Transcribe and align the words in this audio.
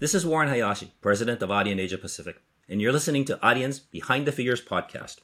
This 0.00 0.12
is 0.12 0.26
Warren 0.26 0.48
Hayashi, 0.48 0.90
President 1.00 1.40
of 1.40 1.50
Adyen 1.50 1.78
Asia 1.78 1.96
Pacific, 1.96 2.42
and 2.68 2.82
you're 2.82 2.92
listening 2.92 3.24
to 3.26 3.36
Adyen's 3.36 3.78
Behind 3.78 4.26
the 4.26 4.32
Figures 4.32 4.60
podcast. 4.60 5.18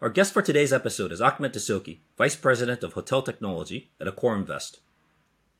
Our 0.00 0.08
guest 0.08 0.32
for 0.32 0.40
today's 0.40 0.72
episode 0.72 1.10
is 1.10 1.20
Ahmed 1.20 1.52
Dessouky, 1.52 1.98
Vice 2.16 2.36
President 2.36 2.84
of 2.84 2.92
Hotel 2.92 3.22
Technology 3.22 3.90
at 4.00 4.06
Accor 4.06 4.36
Invest. 4.36 4.78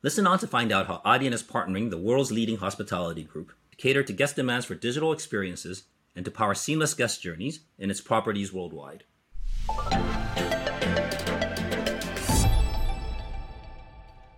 Listen 0.03 0.25
on 0.25 0.39
to 0.39 0.47
find 0.47 0.71
out 0.71 0.87
how 0.87 1.01
Adyen 1.05 1.33
is 1.33 1.43
partnering 1.43 1.89
the 1.89 1.97
world's 1.97 2.31
leading 2.31 2.55
hospitality 2.55 3.25
group 3.25 3.51
to 3.71 3.77
cater 3.77 4.03
to 4.03 4.13
guest 4.13 4.37
demands 4.37 4.65
for 4.65 4.75
digital 4.75 5.11
experiences 5.11 5.83
and 6.15 6.23
to 6.23 6.31
power 6.31 6.53
seamless 6.53 6.93
guest 6.93 7.21
journeys 7.21 7.59
in 7.77 7.91
its 7.91 7.99
properties 7.99 8.53
worldwide. 8.53 9.03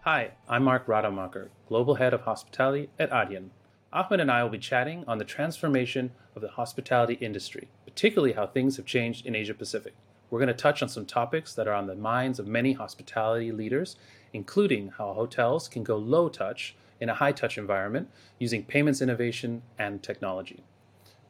Hi, 0.02 0.32
I'm 0.48 0.64
Mark 0.64 0.88
Rademacher, 0.88 1.52
Global 1.68 1.94
Head 1.94 2.16
of 2.16 2.22
Hospitality 2.22 2.90
at 2.98 3.12
Adyen. 3.12 3.50
Ahmed 3.92 4.20
and 4.20 4.30
I 4.30 4.44
will 4.44 4.52
be 4.52 4.60
chatting 4.60 5.04
on 5.08 5.18
the 5.18 5.26
transformation 5.26 6.12
of 6.36 6.44
the 6.44 6.50
hospitality 6.50 7.16
industry, 7.16 7.70
particularly 7.86 8.34
how 8.34 8.46
things 8.46 8.78
have 8.78 8.86
changed 8.86 9.26
in 9.26 9.34
Asia 9.34 9.56
Pacific. 9.56 9.96
We're 10.30 10.38
going 10.38 10.48
to 10.48 10.54
touch 10.54 10.84
on 10.84 10.90
some 10.90 11.08
topics 11.08 11.56
that 11.56 11.68
are 11.68 11.74
on 11.74 11.88
the 11.88 11.96
minds 11.96 12.38
of 12.38 12.46
many 12.46 12.74
hospitality 12.74 13.52
leaders, 13.52 13.96
including 14.32 14.90
how 14.90 15.14
hotels 15.14 15.68
can 15.68 15.82
go 15.84 15.98
low 15.98 16.30
touch 16.30 16.76
in 17.00 17.10
a 17.10 17.16
high 17.16 17.32
touch 17.32 17.58
environment 17.58 18.12
using 18.38 18.64
payments 18.64 19.02
innovation 19.02 19.64
and 19.80 20.04
technology. 20.04 20.64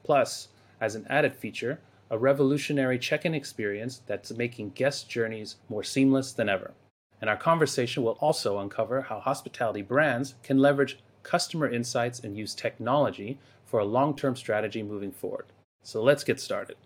Plus, 0.03 0.49
as 0.81 0.95
an 0.95 1.07
added 1.09 1.35
feature, 1.35 1.79
a 2.09 2.17
revolutionary 2.17 2.99
check 2.99 3.23
in 3.23 3.33
experience 3.33 4.01
that's 4.05 4.31
making 4.31 4.71
guest 4.71 5.09
journeys 5.09 5.55
more 5.69 5.83
seamless 5.83 6.33
than 6.33 6.49
ever 6.49 6.73
and 7.21 7.29
our 7.29 7.37
conversation 7.37 8.03
will 8.03 8.17
also 8.21 8.59
uncover 8.59 9.01
how 9.01 9.19
hospitality 9.19 9.81
brands 9.81 10.35
can 10.43 10.57
leverage 10.57 10.99
customer 11.23 11.69
insights 11.69 12.19
and 12.19 12.37
use 12.37 12.55
technology 12.55 13.39
for 13.65 13.79
a 13.79 13.85
long 13.85 14.15
term 14.15 14.35
strategy 14.35 14.83
moving 14.83 15.11
forward. 15.11 15.45
So 15.83 16.01
let's 16.03 16.23
get 16.23 16.39
started. 16.39 16.77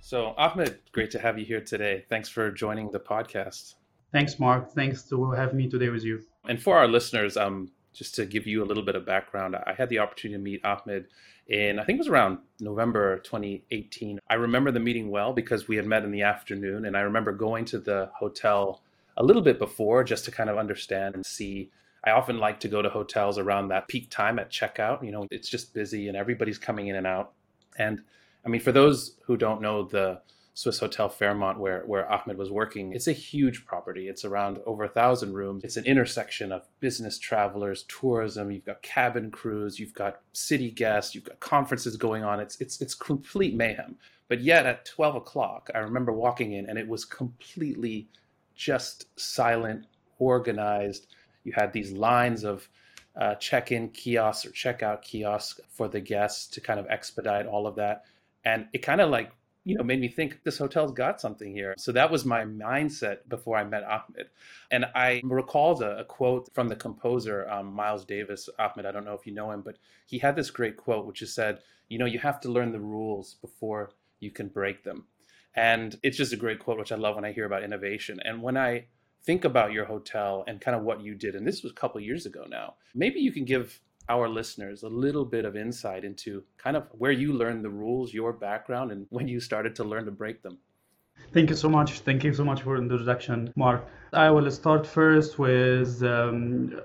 So, 0.00 0.34
Ahmed, 0.36 0.78
great 0.92 1.10
to 1.12 1.20
have 1.20 1.38
you 1.38 1.44
here 1.44 1.60
today. 1.60 2.04
Thanks 2.08 2.28
for 2.28 2.50
joining 2.50 2.90
the 2.90 2.98
podcast. 2.98 3.74
Thanks, 4.10 4.40
Mark. 4.40 4.72
Thanks 4.72 5.04
to 5.04 5.30
have 5.30 5.54
me 5.54 5.68
today 5.68 5.88
with 5.88 6.02
you. 6.02 6.22
And 6.48 6.60
for 6.60 6.76
our 6.76 6.88
listeners, 6.88 7.36
um, 7.36 7.70
just 7.92 8.14
to 8.16 8.26
give 8.26 8.46
you 8.46 8.64
a 8.64 8.66
little 8.66 8.82
bit 8.82 8.96
of 8.96 9.06
background, 9.06 9.54
I 9.54 9.72
had 9.72 9.88
the 9.88 10.00
opportunity 10.00 10.38
to 10.38 10.42
meet 10.42 10.64
Ahmed 10.64 11.06
in, 11.46 11.78
I 11.78 11.84
think 11.84 11.96
it 11.96 12.00
was 12.00 12.08
around 12.08 12.38
November 12.60 13.18
2018. 13.18 14.18
I 14.28 14.34
remember 14.34 14.70
the 14.70 14.80
meeting 14.80 15.10
well 15.10 15.32
because 15.32 15.68
we 15.68 15.76
had 15.76 15.86
met 15.86 16.04
in 16.04 16.10
the 16.10 16.22
afternoon, 16.22 16.86
and 16.86 16.96
I 16.96 17.00
remember 17.00 17.32
going 17.32 17.64
to 17.66 17.78
the 17.78 18.10
hotel 18.16 18.82
a 19.16 19.22
little 19.22 19.42
bit 19.42 19.58
before 19.58 20.04
just 20.04 20.24
to 20.26 20.30
kind 20.30 20.50
of 20.50 20.58
understand 20.58 21.14
and 21.14 21.24
see. 21.24 21.70
I 22.02 22.12
often 22.12 22.38
like 22.38 22.60
to 22.60 22.68
go 22.68 22.80
to 22.80 22.88
hotels 22.88 23.38
around 23.38 23.68
that 23.68 23.88
peak 23.88 24.10
time 24.10 24.38
at 24.38 24.50
checkout. 24.50 25.04
You 25.04 25.12
know, 25.12 25.26
it's 25.30 25.48
just 25.48 25.74
busy 25.74 26.08
and 26.08 26.16
everybody's 26.16 26.58
coming 26.58 26.88
in 26.88 26.96
and 26.96 27.06
out. 27.06 27.32
And 27.76 28.02
I 28.44 28.48
mean, 28.48 28.60
for 28.60 28.72
those 28.72 29.16
who 29.24 29.36
don't 29.36 29.60
know 29.60 29.84
the 29.84 30.20
Swissôtel 30.60 31.12
Fairmont, 31.12 31.58
where, 31.58 31.82
where 31.86 32.10
Ahmed 32.10 32.36
was 32.36 32.50
working. 32.50 32.92
It's 32.92 33.06
a 33.06 33.12
huge 33.12 33.64
property. 33.64 34.08
It's 34.08 34.24
around 34.24 34.58
over 34.66 34.84
a 34.84 34.88
thousand 34.88 35.32
rooms. 35.32 35.64
It's 35.64 35.76
an 35.76 35.86
intersection 35.86 36.52
of 36.52 36.68
business 36.80 37.18
travelers, 37.18 37.84
tourism. 37.84 38.50
You've 38.50 38.66
got 38.66 38.82
cabin 38.82 39.30
crews. 39.30 39.78
You've 39.78 39.94
got 39.94 40.20
city 40.32 40.70
guests. 40.70 41.14
You've 41.14 41.24
got 41.24 41.40
conferences 41.40 41.96
going 41.96 42.24
on. 42.24 42.40
It's 42.40 42.60
it's 42.60 42.80
it's 42.80 42.94
complete 42.94 43.54
mayhem. 43.54 43.96
But 44.28 44.40
yet 44.40 44.66
at 44.66 44.84
twelve 44.84 45.14
o'clock, 45.14 45.70
I 45.74 45.78
remember 45.78 46.12
walking 46.12 46.52
in, 46.52 46.68
and 46.68 46.78
it 46.78 46.88
was 46.88 47.04
completely 47.04 48.08
just 48.60 49.06
silent, 49.18 49.86
organized. 50.18 51.06
You 51.44 51.52
had 51.52 51.72
these 51.72 51.92
lines 51.92 52.44
of 52.44 52.68
uh, 53.16 53.34
check-in 53.36 53.88
kiosks 53.88 54.44
or 54.46 54.50
check-out 54.50 55.00
kiosks 55.02 55.60
for 55.70 55.88
the 55.88 56.00
guests 56.00 56.46
to 56.48 56.60
kind 56.60 56.78
of 56.78 56.86
expedite 56.90 57.46
all 57.46 57.66
of 57.66 57.76
that, 57.76 58.04
and 58.44 58.68
it 58.74 58.82
kind 58.82 59.00
of 59.00 59.08
like 59.08 59.32
you 59.64 59.76
know, 59.76 59.84
made 59.84 60.00
me 60.00 60.08
think 60.08 60.42
this 60.42 60.58
hotel's 60.58 60.92
got 60.92 61.20
something 61.20 61.52
here. 61.52 61.74
So 61.78 61.92
that 61.92 62.10
was 62.10 62.24
my 62.24 62.44
mindset 62.44 63.18
before 63.28 63.56
I 63.58 63.64
met 63.64 63.84
Ahmed. 63.84 64.28
And 64.70 64.86
I 64.94 65.20
recalled 65.22 65.82
a, 65.82 65.98
a 65.98 66.04
quote 66.04 66.48
from 66.54 66.68
the 66.68 66.76
composer, 66.76 67.48
um, 67.50 67.72
Miles 67.72 68.04
Davis. 68.04 68.48
Ahmed, 68.58 68.86
I 68.86 68.90
don't 68.90 69.04
know 69.04 69.14
if 69.14 69.26
you 69.26 69.34
know 69.34 69.50
him, 69.50 69.60
but 69.60 69.76
he 70.06 70.18
had 70.18 70.34
this 70.34 70.50
great 70.50 70.76
quote, 70.78 71.06
which 71.06 71.20
is 71.20 71.34
said, 71.34 71.58
you 71.88 71.98
know, 71.98 72.06
you 72.06 72.18
have 72.18 72.40
to 72.40 72.50
learn 72.50 72.72
the 72.72 72.80
rules 72.80 73.34
before 73.34 73.90
you 74.18 74.30
can 74.30 74.48
break 74.48 74.82
them. 74.82 75.04
And 75.54 75.98
it's 76.02 76.16
just 76.16 76.32
a 76.32 76.36
great 76.36 76.60
quote, 76.60 76.78
which 76.78 76.92
I 76.92 76.96
love 76.96 77.16
when 77.16 77.24
I 77.24 77.32
hear 77.32 77.44
about 77.44 77.64
innovation. 77.64 78.20
And 78.24 78.42
when 78.42 78.56
I 78.56 78.86
think 79.24 79.44
about 79.44 79.72
your 79.72 79.84
hotel 79.84 80.44
and 80.46 80.60
kind 80.60 80.76
of 80.76 80.82
what 80.82 81.02
you 81.02 81.14
did, 81.14 81.34
and 81.34 81.46
this 81.46 81.62
was 81.62 81.72
a 81.72 81.74
couple 81.74 82.00
years 82.00 82.26
ago 82.26 82.44
now, 82.48 82.74
maybe 82.94 83.20
you 83.20 83.32
can 83.32 83.44
give 83.44 83.80
our 84.08 84.28
listeners 84.28 84.82
a 84.82 84.88
little 84.88 85.24
bit 85.24 85.44
of 85.44 85.56
insight 85.56 86.04
into 86.04 86.42
kind 86.58 86.76
of 86.76 86.84
where 86.92 87.12
you 87.12 87.32
learned 87.32 87.64
the 87.64 87.70
rules, 87.70 88.12
your 88.12 88.32
background, 88.32 88.90
and 88.90 89.06
when 89.10 89.28
you 89.28 89.40
started 89.40 89.76
to 89.76 89.84
learn 89.84 90.04
to 90.04 90.10
break 90.10 90.42
them. 90.42 90.58
Thank 91.32 91.50
you 91.50 91.56
so 91.56 91.68
much. 91.68 92.00
Thank 92.00 92.24
you 92.24 92.34
so 92.34 92.44
much 92.44 92.62
for 92.62 92.76
the 92.76 92.82
introduction, 92.82 93.52
Mark. 93.54 93.84
I 94.12 94.30
will 94.30 94.50
start 94.50 94.86
first 94.86 95.38
with 95.38 96.02
um, 96.02 96.80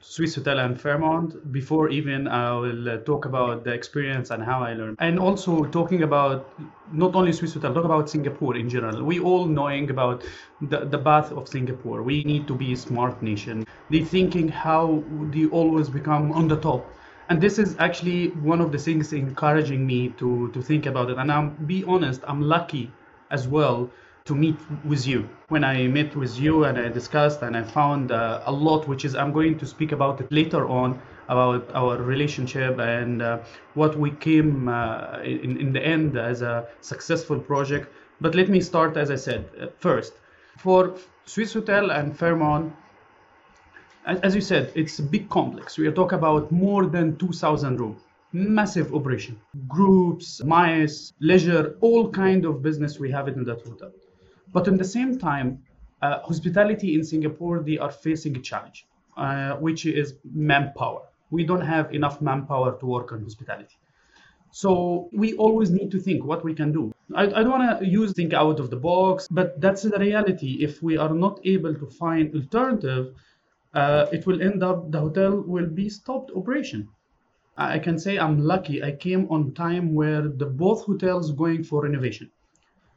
Swissôtel 0.00 0.58
and 0.64 0.80
Fairmont 0.80 1.52
before 1.52 1.88
even 1.88 2.28
I 2.28 2.52
will 2.52 2.88
uh, 2.88 2.96
talk 2.98 3.24
about 3.24 3.64
the 3.64 3.72
experience 3.72 4.30
and 4.30 4.42
how 4.42 4.62
I 4.62 4.74
learned. 4.74 4.96
And 5.00 5.18
also 5.18 5.64
talking 5.64 6.02
about 6.02 6.48
not 6.94 7.14
only 7.14 7.32
Swissôtel, 7.32 7.74
talk 7.74 7.84
about 7.84 8.08
Singapore 8.08 8.56
in 8.56 8.68
general. 8.68 9.02
We 9.02 9.20
all 9.20 9.46
knowing 9.46 9.90
about 9.90 10.24
the, 10.60 10.84
the 10.84 10.98
path 10.98 11.32
of 11.32 11.48
Singapore. 11.48 12.02
We 12.02 12.24
need 12.24 12.46
to 12.48 12.54
be 12.54 12.72
a 12.72 12.76
smart 12.76 13.22
nation. 13.22 13.66
They 13.90 14.04
thinking 14.04 14.48
how 14.48 15.02
they 15.30 15.46
always 15.46 15.88
become 15.88 16.32
on 16.32 16.48
the 16.48 16.56
top. 16.56 16.86
And 17.28 17.40
this 17.40 17.58
is 17.58 17.74
actually 17.78 18.28
one 18.30 18.60
of 18.60 18.70
the 18.70 18.78
things 18.78 19.12
encouraging 19.12 19.86
me 19.86 20.10
to, 20.18 20.50
to 20.52 20.62
think 20.62 20.86
about 20.86 21.10
it. 21.10 21.18
And 21.18 21.32
I'm 21.32 21.50
be 21.66 21.82
honest, 21.84 22.20
I'm 22.26 22.42
lucky 22.42 22.90
as 23.30 23.48
well 23.48 23.90
to 24.26 24.34
meet 24.34 24.56
with 24.84 25.06
you. 25.06 25.28
When 25.48 25.64
I 25.64 25.86
met 25.86 26.14
with 26.16 26.38
you 26.38 26.64
and 26.64 26.78
I 26.78 26.88
discussed 26.88 27.42
and 27.42 27.56
I 27.56 27.62
found 27.62 28.12
uh, 28.12 28.42
a 28.46 28.52
lot, 28.52 28.86
which 28.88 29.04
is 29.04 29.14
I'm 29.14 29.32
going 29.32 29.58
to 29.58 29.66
speak 29.66 29.92
about 29.92 30.20
it 30.20 30.30
later 30.30 30.66
on 30.66 31.00
about 31.28 31.70
our 31.74 31.96
relationship 31.96 32.78
and 32.78 33.22
uh, 33.22 33.38
what 33.74 33.98
we 33.98 34.10
came 34.10 34.68
uh, 34.68 35.18
in, 35.24 35.58
in 35.58 35.72
the 35.72 35.84
end 35.84 36.16
as 36.16 36.42
a 36.42 36.66
successful 36.80 37.38
project. 37.38 37.92
But 38.20 38.34
let 38.34 38.48
me 38.48 38.60
start, 38.60 38.96
as 38.96 39.10
I 39.10 39.16
said, 39.16 39.48
uh, 39.60 39.66
first. 39.78 40.14
For 40.58 40.94
Swissôtel 41.26 41.90
and 41.90 42.16
Fairmont, 42.16 42.72
as 44.06 44.34
you 44.34 44.40
said, 44.40 44.70
it's 44.74 44.98
a 44.98 45.02
big 45.02 45.28
complex. 45.30 45.78
We 45.78 45.86
are 45.86 45.92
talking 45.92 46.18
about 46.18 46.52
more 46.52 46.86
than 46.86 47.16
2,000 47.16 47.80
rooms 47.80 48.00
massive 48.36 48.92
operation 48.92 49.40
groups 49.68 50.42
mice 50.42 51.12
leisure 51.20 51.76
all 51.80 52.10
kind 52.10 52.44
of 52.44 52.60
business 52.62 52.98
we 52.98 53.08
have 53.08 53.28
it 53.28 53.36
in 53.36 53.44
that 53.44 53.62
hotel 53.62 53.92
but 54.54 54.68
at 54.68 54.78
the 54.78 54.84
same 54.84 55.18
time, 55.18 55.64
uh, 56.00 56.20
hospitality 56.20 56.94
in 56.94 57.04
Singapore, 57.04 57.58
they 57.58 57.76
are 57.76 57.90
facing 57.90 58.36
a 58.36 58.40
challenge, 58.40 58.86
uh, 59.16 59.56
which 59.56 59.84
is 59.84 60.14
manpower. 60.32 61.02
We 61.38 61.44
don't 61.50 61.66
have 61.74 61.92
enough 61.98 62.20
manpower 62.20 62.70
to 62.80 62.86
work 62.86 63.12
on 63.12 63.22
hospitality. 63.22 63.76
So 64.62 64.70
we 65.12 65.34
always 65.34 65.70
need 65.70 65.90
to 65.90 65.98
think 65.98 66.24
what 66.24 66.44
we 66.44 66.54
can 66.54 66.70
do. 66.70 66.92
I, 67.12 67.24
I 67.24 67.40
don't 67.42 67.54
want 67.58 67.80
to 67.80 67.86
use 67.86 68.12
think 68.12 68.32
out 68.32 68.60
of 68.60 68.70
the 68.70 68.76
box, 68.76 69.26
but 69.28 69.60
that's 69.60 69.82
the 69.82 69.98
reality. 69.98 70.58
If 70.68 70.80
we 70.80 70.96
are 70.96 71.12
not 71.12 71.40
able 71.44 71.74
to 71.74 71.86
find 72.02 72.32
alternative, 72.34 73.14
uh, 73.74 74.06
it 74.12 74.26
will 74.26 74.40
end 74.40 74.62
up 74.62 74.92
the 74.92 75.00
hotel 75.00 75.42
will 75.54 75.66
be 75.66 75.88
stopped 75.88 76.30
operation. 76.36 76.88
I 77.56 77.78
can 77.80 77.98
say 77.98 78.16
I'm 78.18 78.38
lucky. 78.38 78.82
I 78.82 78.92
came 78.92 79.26
on 79.28 79.54
time 79.54 79.92
where 79.92 80.22
the 80.22 80.46
both 80.46 80.84
hotels 80.84 81.32
going 81.32 81.64
for 81.64 81.82
renovation. 81.82 82.30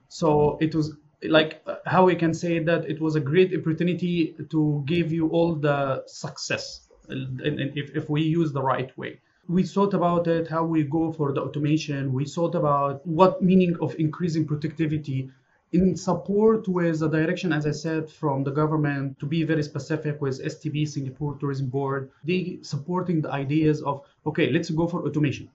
So 0.10 0.58
it 0.62 0.76
was 0.76 0.96
like 1.24 1.62
how 1.86 2.06
we 2.06 2.16
can 2.16 2.34
say 2.34 2.60
that 2.60 2.86
it 2.86 3.02
was 3.02 3.16
a 3.16 3.20
great 3.20 3.52
opportunity 3.60 4.36
to 4.52 4.84
give 4.86 5.12
you 5.12 5.30
all 5.30 5.56
the 5.56 6.04
success 6.06 6.87
if, 7.10 7.96
if 7.96 8.10
we 8.10 8.22
use 8.22 8.52
the 8.52 8.62
right 8.62 8.96
way. 8.98 9.20
We 9.48 9.64
thought 9.64 9.94
about 9.94 10.28
it 10.28 10.48
how 10.48 10.66
we 10.66 10.84
go 10.84 11.12
for 11.12 11.32
the 11.32 11.42
automation. 11.42 12.12
We 12.12 12.26
thought 12.26 12.56
about 12.56 13.06
what 13.08 13.42
meaning 13.42 13.78
of 13.80 13.96
increasing 13.98 14.46
productivity 14.46 15.30
in 15.74 15.96
support 15.96 16.68
with 16.68 17.00
the 17.00 17.10
direction 17.10 17.52
as 17.52 17.68
i 17.68 17.72
said 17.72 18.10
from 18.10 18.42
the 18.42 18.52
government 18.52 19.20
to 19.20 19.26
be 19.26 19.44
very 19.44 19.62
specific 19.62 20.22
with 20.22 20.42
stb 20.46 20.88
singapore 20.88 21.36
tourism 21.36 21.68
board. 21.68 22.10
They 22.24 22.60
supporting 22.62 23.22
the 23.22 23.32
ideas 23.32 23.82
of 23.82 24.02
okay 24.26 24.50
let's 24.50 24.70
go 24.70 24.88
for 24.88 25.06
automation. 25.06 25.50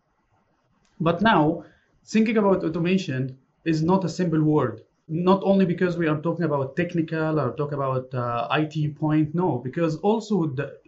But 1.01 1.23
now 1.23 1.65
thinking 2.05 2.37
about 2.37 2.65
automation 2.65 3.39
is 3.65 3.83
not 3.83 4.05
a 4.05 4.09
simple 4.09 4.43
word. 4.43 4.83
Not 5.09 5.43
only 5.45 5.65
because 5.65 5.97
we 5.97 6.07
are 6.07 6.21
talking 6.21 6.45
about 6.45 6.77
technical 6.77 7.41
or 7.41 7.53
talk 7.57 7.73
about 7.73 8.15
uh, 8.15 8.49
IT 8.51 8.97
point, 8.97 9.35
no, 9.35 9.59
because 9.59 9.97
also 9.97 10.47
the 10.47 10.79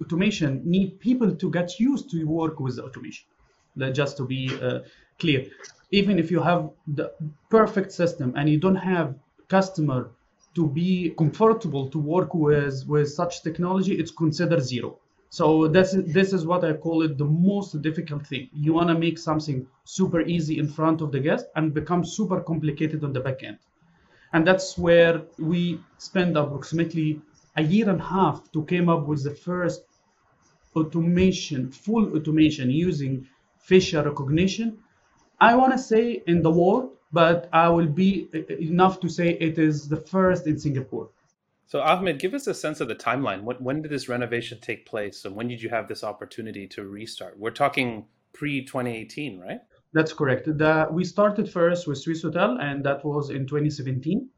automation 0.00 0.62
need 0.64 1.00
people 1.00 1.34
to 1.34 1.50
get 1.50 1.78
used 1.78 2.10
to 2.10 2.24
work 2.24 2.60
with 2.60 2.78
automation. 2.78 3.26
Just 3.92 4.16
to 4.18 4.24
be 4.24 4.50
uh, 4.62 4.80
clear, 5.18 5.46
even 5.90 6.18
if 6.18 6.30
you 6.30 6.40
have 6.40 6.70
the 6.86 7.12
perfect 7.50 7.90
system 7.92 8.32
and 8.36 8.48
you 8.48 8.58
don't 8.58 8.76
have 8.76 9.16
customer 9.48 10.10
to 10.54 10.68
be 10.68 11.12
comfortable 11.18 11.88
to 11.88 11.98
work 11.98 12.34
with 12.34 12.86
with 12.86 13.08
such 13.10 13.42
technology, 13.42 13.94
it's 14.00 14.12
considered 14.12 14.62
zero. 14.62 14.98
So 15.30 15.66
this 15.66 15.94
is, 15.94 16.14
this 16.14 16.32
is 16.32 16.46
what 16.46 16.62
I 16.64 16.74
call 16.74 17.02
it 17.02 17.18
the 17.18 17.24
most 17.24 17.82
difficult 17.82 18.24
thing. 18.24 18.48
You 18.52 18.72
want 18.72 18.88
to 18.90 18.94
make 18.96 19.18
something 19.18 19.66
super 19.84 20.20
easy 20.20 20.60
in 20.60 20.68
front 20.68 21.00
of 21.00 21.10
the 21.10 21.18
guest 21.18 21.46
and 21.56 21.74
become 21.74 22.04
super 22.04 22.40
complicated 22.40 23.02
on 23.02 23.12
the 23.12 23.18
back 23.18 23.42
end. 23.42 23.58
And 24.32 24.46
that's 24.46 24.78
where 24.78 25.22
we 25.38 25.80
spend 25.98 26.36
approximately 26.36 27.20
a 27.56 27.62
year 27.62 27.88
and 27.88 28.00
a 28.00 28.04
half 28.04 28.50
to 28.52 28.64
come 28.64 28.88
up 28.88 29.06
with 29.06 29.24
the 29.24 29.34
first 29.34 29.82
automation, 30.76 31.70
full 31.70 32.16
automation 32.16 32.70
using 32.70 33.26
facial 33.58 34.04
recognition. 34.04 34.78
I 35.40 35.54
want 35.54 35.72
to 35.72 35.78
say 35.78 36.22
in 36.26 36.42
the 36.42 36.50
world, 36.50 36.96
but 37.12 37.48
I 37.52 37.68
will 37.68 37.86
be 37.86 38.28
uh, 38.34 38.54
enough 38.56 39.00
to 39.00 39.08
say 39.08 39.30
it 39.40 39.58
is 39.58 39.88
the 39.88 39.96
first 39.96 40.46
in 40.46 40.58
Singapore. 40.58 41.10
So, 41.66 41.80
Ahmed, 41.80 42.18
give 42.18 42.34
us 42.34 42.46
a 42.46 42.54
sense 42.54 42.80
of 42.80 42.88
the 42.88 42.94
timeline. 42.94 43.42
When, 43.42 43.56
when 43.56 43.82
did 43.82 43.90
this 43.90 44.08
renovation 44.08 44.58
take 44.60 44.84
place, 44.84 45.24
and 45.24 45.34
when 45.34 45.48
did 45.48 45.62
you 45.62 45.70
have 45.70 45.88
this 45.88 46.04
opportunity 46.04 46.66
to 46.68 46.84
restart? 46.84 47.38
We're 47.38 47.50
talking 47.50 48.06
pre 48.32 48.64
2018, 48.64 49.40
right? 49.40 49.60
That's 49.92 50.12
correct. 50.12 50.46
The, 50.46 50.88
we 50.90 51.04
started 51.04 51.48
first 51.48 51.86
with 51.86 52.04
Swissôtel, 52.04 52.60
and 52.60 52.84
that 52.84 53.04
was 53.04 53.30
in 53.30 53.46
2017. 53.46 54.28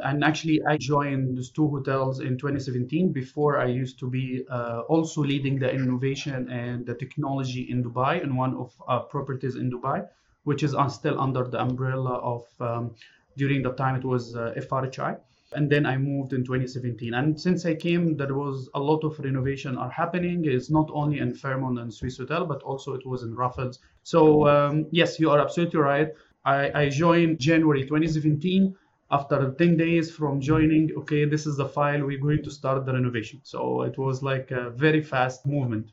And 0.00 0.22
actually, 0.22 0.62
I 0.64 0.76
joined 0.76 1.38
those 1.38 1.50
two 1.50 1.68
hotels 1.68 2.20
in 2.20 2.36
2017 2.36 3.12
before 3.12 3.58
I 3.58 3.66
used 3.66 3.98
to 4.00 4.10
be 4.10 4.44
uh, 4.50 4.80
also 4.88 5.22
leading 5.22 5.58
the 5.58 5.72
innovation 5.72 6.50
and 6.50 6.84
the 6.84 6.94
technology 6.94 7.62
in 7.70 7.82
Dubai 7.82 8.22
in 8.22 8.36
one 8.36 8.54
of 8.56 8.74
our 8.86 9.00
properties 9.00 9.56
in 9.56 9.70
Dubai, 9.70 10.06
which 10.44 10.62
is 10.62 10.74
still 10.90 11.18
under 11.18 11.44
the 11.44 11.60
umbrella 11.60 12.14
of, 12.18 12.44
um, 12.60 12.94
during 13.36 13.62
the 13.62 13.72
time 13.72 13.96
it 13.96 14.04
was 14.04 14.36
uh, 14.36 14.52
FRHI 14.56 15.18
and 15.52 15.70
then 15.70 15.86
I 15.86 15.96
moved 15.96 16.32
in 16.32 16.44
2017. 16.44 17.14
And 17.14 17.40
since 17.40 17.64
I 17.64 17.74
came, 17.74 18.16
there 18.16 18.34
was 18.34 18.68
a 18.74 18.80
lot 18.80 19.04
of 19.04 19.18
renovation 19.18 19.78
are 19.78 19.90
happening. 19.90 20.44
It's 20.44 20.70
not 20.70 20.90
only 20.92 21.18
in 21.18 21.34
Fairmont 21.34 21.78
and 21.78 21.90
Swissôtel, 21.90 22.48
but 22.48 22.62
also 22.62 22.94
it 22.94 23.06
was 23.06 23.22
in 23.22 23.34
Raffles. 23.34 23.78
So 24.02 24.48
um, 24.48 24.86
yes, 24.90 25.20
you 25.20 25.30
are 25.30 25.40
absolutely 25.40 25.80
right. 25.80 26.08
I, 26.44 26.82
I 26.82 26.88
joined 26.88 27.38
January 27.38 27.82
2017. 27.82 28.74
After 29.08 29.52
10 29.52 29.76
days 29.76 30.10
from 30.10 30.40
joining, 30.40 30.90
okay, 30.98 31.24
this 31.24 31.46
is 31.46 31.56
the 31.56 31.68
file. 31.68 32.04
We're 32.04 32.18
going 32.18 32.42
to 32.42 32.50
start 32.50 32.84
the 32.84 32.92
renovation. 32.92 33.40
So 33.44 33.82
it 33.82 33.96
was 33.96 34.20
like 34.20 34.50
a 34.50 34.70
very 34.70 35.00
fast 35.02 35.46
movement. 35.46 35.92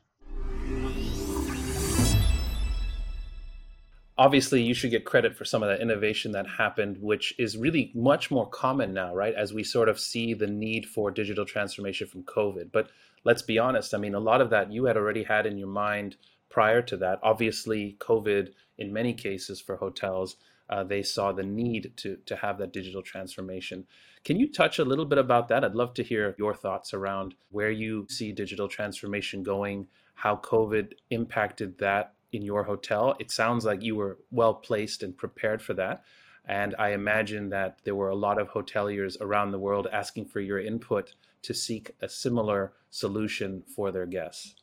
obviously 4.16 4.62
you 4.62 4.74
should 4.74 4.92
get 4.92 5.04
credit 5.04 5.36
for 5.36 5.44
some 5.44 5.60
of 5.60 5.68
that 5.68 5.80
innovation 5.80 6.30
that 6.30 6.46
happened 6.46 6.96
which 7.00 7.34
is 7.36 7.56
really 7.56 7.90
much 7.96 8.30
more 8.30 8.48
common 8.48 8.94
now 8.94 9.12
right 9.12 9.34
as 9.34 9.52
we 9.52 9.64
sort 9.64 9.88
of 9.88 9.98
see 9.98 10.34
the 10.34 10.46
need 10.46 10.86
for 10.86 11.10
digital 11.10 11.44
transformation 11.44 12.06
from 12.06 12.22
covid 12.22 12.70
but 12.70 12.88
let's 13.24 13.42
be 13.42 13.58
honest 13.58 13.92
i 13.92 13.98
mean 13.98 14.14
a 14.14 14.20
lot 14.20 14.40
of 14.40 14.50
that 14.50 14.70
you 14.70 14.84
had 14.84 14.96
already 14.96 15.24
had 15.24 15.46
in 15.46 15.58
your 15.58 15.66
mind 15.66 16.14
prior 16.48 16.80
to 16.80 16.96
that 16.96 17.18
obviously 17.24 17.96
covid 17.98 18.50
in 18.78 18.92
many 18.92 19.12
cases 19.12 19.60
for 19.60 19.74
hotels 19.74 20.36
uh, 20.70 20.82
they 20.84 21.02
saw 21.02 21.32
the 21.32 21.42
need 21.42 21.92
to 21.96 22.16
to 22.26 22.36
have 22.36 22.58
that 22.58 22.72
digital 22.72 23.02
transformation 23.02 23.86
can 24.24 24.38
you 24.38 24.50
touch 24.50 24.78
a 24.78 24.84
little 24.84 25.04
bit 25.04 25.18
about 25.18 25.48
that 25.48 25.64
i'd 25.64 25.74
love 25.74 25.94
to 25.94 26.02
hear 26.02 26.34
your 26.38 26.54
thoughts 26.54 26.94
around 26.94 27.34
where 27.50 27.70
you 27.70 28.06
see 28.08 28.32
digital 28.32 28.68
transformation 28.68 29.42
going 29.42 29.86
how 30.14 30.36
covid 30.36 30.92
impacted 31.10 31.78
that 31.78 32.14
in 32.34 32.42
your 32.42 32.64
hotel. 32.64 33.14
It 33.20 33.30
sounds 33.30 33.64
like 33.64 33.82
you 33.82 33.94
were 33.94 34.18
well 34.30 34.54
placed 34.54 35.02
and 35.02 35.16
prepared 35.16 35.62
for 35.62 35.72
that. 35.74 36.02
And 36.44 36.74
I 36.78 36.90
imagine 36.90 37.48
that 37.50 37.78
there 37.84 37.94
were 37.94 38.10
a 38.10 38.16
lot 38.16 38.38
of 38.38 38.50
hoteliers 38.50 39.18
around 39.20 39.52
the 39.52 39.58
world 39.58 39.86
asking 39.90 40.26
for 40.26 40.40
your 40.40 40.58
input 40.58 41.14
to 41.42 41.54
seek 41.54 41.92
a 42.02 42.08
similar 42.08 42.72
solution 42.90 43.62
for 43.74 43.92
their 43.92 44.06
guests. 44.06 44.56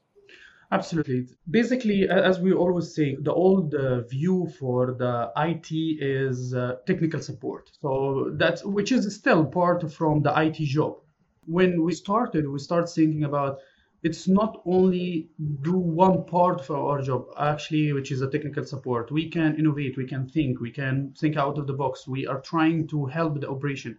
Absolutely. 0.72 1.28
Basically, 1.50 2.08
as 2.10 2.40
we 2.40 2.54
always 2.54 2.96
say, 2.96 3.16
the 3.20 3.34
old 3.34 3.76
uh, 3.76 4.02
view 4.02 4.48
for 4.58 4.94
the 4.94 5.32
IT 5.36 5.98
is 6.00 6.54
uh, 6.54 6.78
technical 6.88 7.20
support. 7.22 7.70
So 7.82 8.32
that's 8.36 8.64
which 8.64 8.92
is 8.92 9.14
still 9.14 9.46
part 9.46 9.92
from 9.92 10.22
the 10.22 10.36
IT 10.36 10.66
job. 10.66 10.98
When 11.46 11.84
we 11.84 11.94
started, 11.94 12.48
we 12.48 12.58
start 12.60 12.90
thinking 12.90 13.24
about 13.26 13.60
it's 14.04 14.28
not 14.28 14.62
only 14.66 15.30
do 15.62 15.78
one 15.78 16.24
part 16.26 16.66
for 16.66 16.76
our 16.78 17.02
job 17.04 17.26
actually 17.38 17.94
which 17.94 18.12
is 18.12 18.22
a 18.24 18.28
technical 18.32 18.66
support 18.66 19.12
we 19.12 19.30
can 19.30 19.56
innovate 19.60 19.96
we 19.96 20.08
can 20.08 20.28
think 20.28 20.60
we 20.60 20.72
can 20.72 21.14
think 21.20 21.38
out 21.38 21.60
of 21.60 21.68
the 21.68 21.74
box 21.74 22.08
we 22.08 22.26
are 22.26 22.42
trying 22.42 22.88
to 22.88 23.06
help 23.06 23.40
the 23.40 23.48
operation 23.48 23.96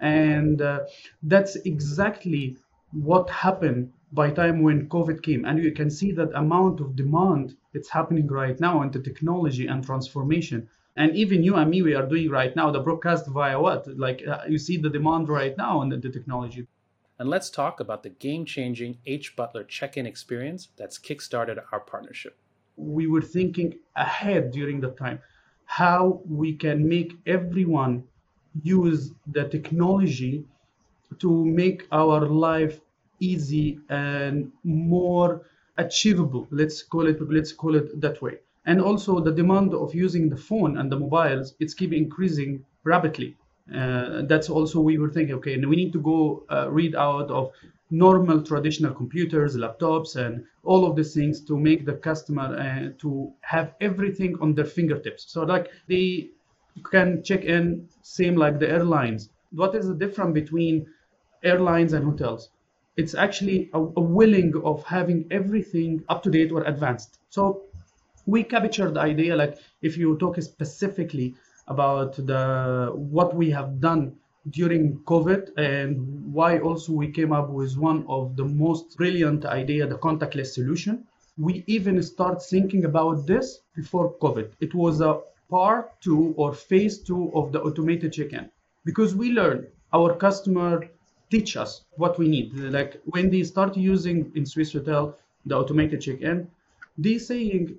and 0.00 0.60
uh, 0.60 0.80
that's 1.22 1.56
exactly 1.64 2.58
what 2.92 3.28
happened 3.30 3.92
by 4.12 4.30
time 4.30 4.62
when 4.62 4.88
covid 4.88 5.22
came 5.22 5.44
and 5.44 5.62
you 5.62 5.72
can 5.72 5.90
see 5.90 6.12
that 6.12 6.32
amount 6.34 6.80
of 6.80 6.96
demand 6.96 7.56
it's 7.74 7.88
happening 7.88 8.26
right 8.28 8.60
now 8.60 8.82
into 8.82 9.00
technology 9.00 9.66
and 9.66 9.84
transformation 9.84 10.68
and 10.96 11.14
even 11.14 11.42
you 11.42 11.56
and 11.56 11.70
me 11.70 11.82
we 11.82 11.94
are 11.94 12.06
doing 12.06 12.30
right 12.30 12.56
now 12.56 12.70
the 12.70 12.80
broadcast 12.80 13.26
via 13.26 13.60
what 13.60 13.86
like 13.98 14.22
uh, 14.26 14.42
you 14.48 14.58
see 14.58 14.76
the 14.76 14.90
demand 14.90 15.28
right 15.28 15.56
now 15.56 15.82
in 15.82 15.88
the, 15.88 15.96
the 15.96 16.10
technology 16.10 16.66
and 17.18 17.30
let's 17.30 17.48
talk 17.48 17.80
about 17.80 18.02
the 18.02 18.10
game 18.10 18.44
changing 18.44 18.98
H. 19.06 19.36
Butler 19.36 19.64
check 19.64 19.96
in 19.96 20.04
experience 20.06 20.68
that's 20.76 20.98
kickstarted 20.98 21.62
our 21.72 21.80
partnership. 21.80 22.36
We 22.76 23.06
were 23.06 23.22
thinking 23.22 23.78
ahead 23.94 24.50
during 24.50 24.80
the 24.80 24.90
time 24.90 25.20
how 25.64 26.20
we 26.28 26.54
can 26.54 26.86
make 26.86 27.14
everyone 27.26 28.04
use 28.62 29.12
the 29.26 29.48
technology 29.48 30.44
to 31.18 31.44
make 31.44 31.86
our 31.92 32.20
life 32.26 32.80
easy 33.20 33.78
and 33.88 34.50
more 34.64 35.42
achievable 35.78 36.46
let's 36.50 36.82
call 36.82 37.06
it 37.06 37.18
let's 37.30 37.52
call 37.52 37.74
it 37.74 38.00
that 38.00 38.20
way 38.22 38.38
and 38.66 38.80
also 38.80 39.20
the 39.20 39.32
demand 39.32 39.72
of 39.74 39.94
using 39.94 40.28
the 40.28 40.36
phone 40.36 40.76
and 40.78 40.90
the 40.90 40.98
mobiles 40.98 41.54
it's 41.60 41.74
keep 41.74 41.92
increasing 41.92 42.64
rapidly 42.84 43.36
uh, 43.74 44.22
that's 44.22 44.48
also 44.48 44.80
we 44.80 44.96
were 44.96 45.10
thinking, 45.10 45.34
okay, 45.34 45.54
and 45.54 45.68
we 45.68 45.76
need 45.76 45.92
to 45.92 46.00
go 46.00 46.44
uh, 46.50 46.70
read 46.70 46.94
out 46.94 47.30
of 47.30 47.50
normal 47.90 48.42
traditional 48.42 48.94
computers, 48.94 49.56
laptops, 49.56 50.16
and 50.16 50.44
all 50.62 50.84
of 50.88 50.96
these 50.96 51.14
things 51.14 51.40
to 51.40 51.56
make 51.58 51.84
the 51.84 51.94
customer 51.94 52.56
uh, 52.56 52.90
to 52.98 53.32
have 53.40 53.74
everything 53.80 54.36
on 54.40 54.54
their 54.54 54.64
fingertips. 54.64 55.24
So 55.32 55.42
like 55.42 55.70
they 55.88 56.30
can 56.90 57.22
check 57.24 57.44
in 57.44 57.88
same 58.02 58.36
like 58.36 58.58
the 58.60 58.68
airlines. 58.70 59.30
What 59.50 59.74
is 59.74 59.88
the 59.88 59.94
difference 59.94 60.34
between 60.34 60.86
airlines 61.42 61.92
and 61.92 62.04
hotels? 62.04 62.50
It's 62.96 63.14
actually 63.14 63.70
a, 63.74 63.78
a 63.78 64.00
willing 64.00 64.54
of 64.64 64.84
having 64.84 65.26
everything 65.30 66.02
up 66.08 66.22
to 66.22 66.30
date 66.30 66.50
or 66.52 66.62
advanced. 66.64 67.18
So 67.30 67.62
we 68.26 68.42
captured 68.42 68.94
the 68.94 69.00
idea 69.00 69.36
like 69.36 69.58
if 69.82 69.96
you 69.96 70.16
talk 70.18 70.40
specifically 70.40 71.34
about 71.68 72.14
the 72.14 72.92
what 72.94 73.34
we 73.34 73.50
have 73.50 73.80
done 73.80 74.16
during 74.50 74.98
COVID 75.00 75.50
and 75.56 76.32
why 76.32 76.58
also 76.58 76.92
we 76.92 77.10
came 77.10 77.32
up 77.32 77.50
with 77.50 77.76
one 77.76 78.04
of 78.08 78.36
the 78.36 78.44
most 78.44 78.96
brilliant 78.96 79.44
idea, 79.44 79.86
the 79.86 79.98
contactless 79.98 80.54
solution. 80.54 81.04
We 81.36 81.64
even 81.66 82.02
start 82.02 82.42
thinking 82.42 82.84
about 82.84 83.26
this 83.26 83.60
before 83.74 84.14
COVID. 84.14 84.52
It 84.60 84.74
was 84.74 85.00
a 85.00 85.20
part 85.50 86.00
two 86.00 86.34
or 86.36 86.54
phase 86.54 86.98
two 86.98 87.32
of 87.34 87.52
the 87.52 87.60
automated 87.60 88.12
check-in 88.12 88.50
because 88.84 89.14
we 89.14 89.30
learned 89.30 89.66
our 89.92 90.14
customer 90.14 90.88
teach 91.30 91.56
us 91.56 91.84
what 91.96 92.18
we 92.18 92.28
need. 92.28 92.54
Like 92.54 93.00
when 93.04 93.30
they 93.30 93.42
start 93.42 93.76
using 93.76 94.32
in 94.34 94.44
Swissôtel 94.44 95.14
the 95.44 95.56
automated 95.56 96.00
check-in, 96.00 96.48
they 96.98 97.18
saying 97.18 97.78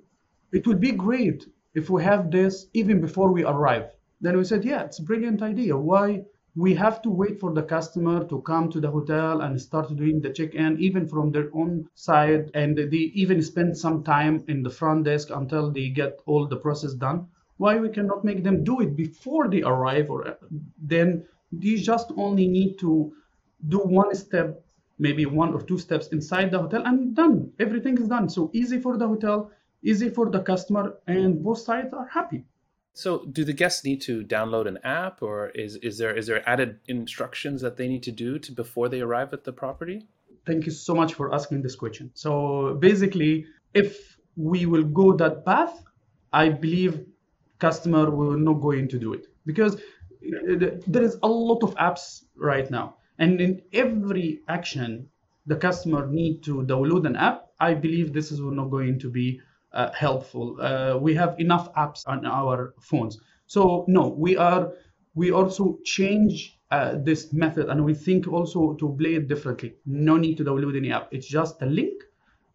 it 0.52 0.66
would 0.66 0.80
be 0.80 0.92
great 0.92 1.46
if 1.74 1.90
we 1.90 2.02
have 2.02 2.30
this 2.30 2.66
even 2.74 3.00
before 3.00 3.30
we 3.30 3.44
arrive. 3.44 3.90
Then 4.20 4.36
we 4.36 4.44
said, 4.44 4.64
yeah, 4.64 4.82
it's 4.82 4.98
a 4.98 5.02
brilliant 5.02 5.42
idea. 5.42 5.76
Why 5.76 6.24
we 6.56 6.74
have 6.74 7.00
to 7.02 7.10
wait 7.10 7.38
for 7.38 7.52
the 7.52 7.62
customer 7.62 8.24
to 8.24 8.40
come 8.42 8.68
to 8.70 8.80
the 8.80 8.90
hotel 8.90 9.42
and 9.42 9.60
start 9.60 9.94
doing 9.94 10.20
the 10.20 10.30
check-in 10.30 10.78
even 10.80 11.06
from 11.06 11.30
their 11.30 11.48
own 11.54 11.88
side 11.94 12.50
and 12.54 12.76
they 12.76 13.12
even 13.22 13.40
spend 13.42 13.76
some 13.76 14.02
time 14.02 14.44
in 14.48 14.62
the 14.62 14.70
front 14.70 15.04
desk 15.04 15.28
until 15.30 15.70
they 15.70 15.88
get 15.88 16.20
all 16.26 16.46
the 16.46 16.56
process 16.56 16.94
done 16.94 17.28
why 17.58 17.76
we 17.76 17.88
cannot 17.90 18.24
make 18.24 18.42
them 18.42 18.64
do 18.64 18.80
it 18.80 18.96
before 18.96 19.48
they 19.48 19.62
arrive 19.62 20.10
or 20.10 20.26
uh, 20.26 20.34
then 20.80 21.24
you 21.60 21.78
just 21.78 22.10
only 22.16 22.48
need 22.48 22.78
to 22.78 23.12
do 23.66 23.78
one 23.78 24.14
step 24.14 24.62
maybe 25.00 25.26
one 25.26 25.54
or 25.54 25.62
two 25.62 25.78
steps 25.78 26.08
inside 26.08 26.50
the 26.50 26.58
hotel 26.58 26.82
and 26.84 27.14
done 27.14 27.50
everything 27.58 27.96
is 27.98 28.08
done 28.08 28.28
so 28.28 28.50
easy 28.52 28.80
for 28.80 28.96
the 28.96 29.06
hotel 29.06 29.50
easy 29.82 30.08
for 30.08 30.30
the 30.30 30.40
customer, 30.40 30.98
and 31.06 31.42
both 31.42 31.58
sides 31.58 31.92
are 31.92 32.06
happy. 32.06 32.44
So, 32.94 33.24
do 33.26 33.44
the 33.44 33.52
guests 33.52 33.84
need 33.84 34.00
to 34.02 34.24
download 34.24 34.66
an 34.66 34.78
app, 34.82 35.22
or 35.22 35.50
is, 35.50 35.76
is 35.76 35.98
there 35.98 36.16
is 36.16 36.26
there 36.26 36.46
added 36.48 36.80
instructions 36.88 37.60
that 37.62 37.76
they 37.76 37.86
need 37.86 38.02
to 38.04 38.12
do 38.12 38.38
to 38.40 38.52
before 38.52 38.88
they 38.88 39.00
arrive 39.00 39.32
at 39.32 39.44
the 39.44 39.52
property? 39.52 40.06
Thank 40.46 40.66
you 40.66 40.72
so 40.72 40.94
much 40.94 41.14
for 41.14 41.32
asking 41.32 41.62
this 41.62 41.76
question. 41.76 42.10
So, 42.14 42.74
basically, 42.74 43.46
if 43.74 44.16
we 44.36 44.66
will 44.66 44.84
go 44.84 45.12
that 45.16 45.44
path, 45.44 45.84
I 46.32 46.48
believe 46.48 47.04
customer 47.60 48.10
will 48.10 48.36
not 48.36 48.54
going 48.54 48.88
to 48.88 48.98
do 48.98 49.12
it 49.12 49.26
because 49.44 49.74
uh, 49.74 50.78
there 50.86 51.02
is 51.02 51.18
a 51.22 51.28
lot 51.28 51.62
of 51.62 51.74
apps 51.76 52.24
right 52.36 52.68
now, 52.70 52.96
and 53.18 53.40
in 53.40 53.62
every 53.72 54.40
action, 54.48 55.08
the 55.46 55.56
customer 55.56 56.06
need 56.06 56.42
to 56.44 56.62
download 56.62 57.06
an 57.06 57.16
app. 57.16 57.46
I 57.60 57.74
believe 57.74 58.12
this 58.12 58.30
is 58.30 58.40
not 58.40 58.70
going 58.70 58.98
to 59.00 59.10
be 59.10 59.40
uh, 59.72 59.90
helpful. 59.92 60.60
Uh, 60.60 60.96
we 61.00 61.14
have 61.14 61.38
enough 61.38 61.72
apps 61.74 62.06
on 62.06 62.24
our 62.26 62.74
phones, 62.80 63.20
so 63.46 63.84
no, 63.88 64.08
we 64.08 64.36
are 64.36 64.72
we 65.14 65.32
also 65.32 65.78
change 65.84 66.58
uh, 66.70 66.94
this 67.02 67.32
method 67.32 67.68
and 67.68 67.84
we 67.84 67.94
think 67.94 68.28
also 68.28 68.74
to 68.74 68.94
play 68.98 69.14
it 69.14 69.26
differently. 69.26 69.74
No 69.86 70.16
need 70.16 70.36
to 70.36 70.44
download 70.44 70.76
any 70.76 70.92
app. 70.92 71.08
It's 71.10 71.26
just 71.26 71.60
a 71.62 71.66
link, 71.66 72.02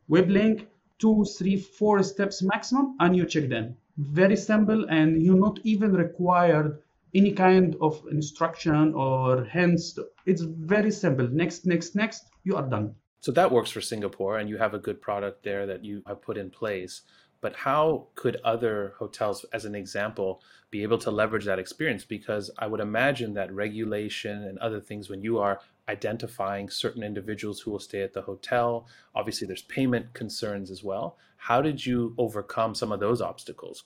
web 0.08 0.30
link, 0.30 0.68
two, 1.00 1.26
three, 1.38 1.58
four 1.58 2.04
steps 2.04 2.42
maximum, 2.42 2.96
and 3.00 3.16
you 3.16 3.26
check 3.26 3.50
them. 3.50 3.76
Very 3.98 4.36
simple, 4.36 4.86
and 4.90 5.22
you're 5.22 5.36
not 5.48 5.60
even 5.64 5.94
required 5.94 6.80
any 7.16 7.32
kind 7.32 7.76
of 7.82 8.04
instruction 8.12 8.94
or 8.94 9.44
hints. 9.44 9.98
It's 10.26 10.42
very 10.42 10.92
simple. 10.92 11.28
Next, 11.28 11.66
next, 11.66 11.96
next, 11.96 12.24
you 12.44 12.56
are 12.56 12.68
done. 12.68 12.96
So 13.20 13.32
that 13.32 13.52
works 13.52 13.72
for 13.72 13.82
Singapore, 13.82 14.40
and 14.40 14.50
you 14.50 14.58
have 14.58 14.74
a 14.74 14.80
good 14.80 15.02
product 15.02 15.44
there 15.44 15.66
that 15.66 15.86
you 15.86 16.04
have 16.08 16.22
put 16.22 16.38
in 16.38 16.50
place. 16.50 17.04
But 17.40 17.56
how 17.56 18.08
could 18.16 18.38
other 18.46 18.94
hotels, 18.98 19.46
as 19.54 19.66
an 19.66 19.76
example, 19.76 20.42
be 20.72 20.82
able 20.82 20.98
to 21.00 21.12
leverage 21.12 21.46
that 21.46 21.60
experience? 21.60 22.06
Because 22.06 22.50
I 22.58 22.68
would 22.68 22.80
imagine 22.80 23.34
that 23.34 23.54
regulation 23.54 24.44
and 24.44 24.58
other 24.60 24.80
things, 24.80 25.10
when 25.10 25.22
you 25.22 25.40
are 25.40 25.60
identifying 25.90 26.70
certain 26.70 27.04
individuals 27.04 27.60
who 27.60 27.72
will 27.72 27.80
stay 27.80 28.02
at 28.02 28.14
the 28.14 28.22
hotel, 28.22 28.88
obviously 29.14 29.46
there's 29.46 29.64
payment 29.64 30.14
concerns 30.14 30.72
as 30.72 30.84
well. 30.84 31.18
How 31.36 31.62
did 31.62 31.86
you 31.86 32.16
overcome 32.18 32.74
some 32.76 32.94
of 32.94 33.02
those 33.02 33.22
obstacles? 33.22 33.84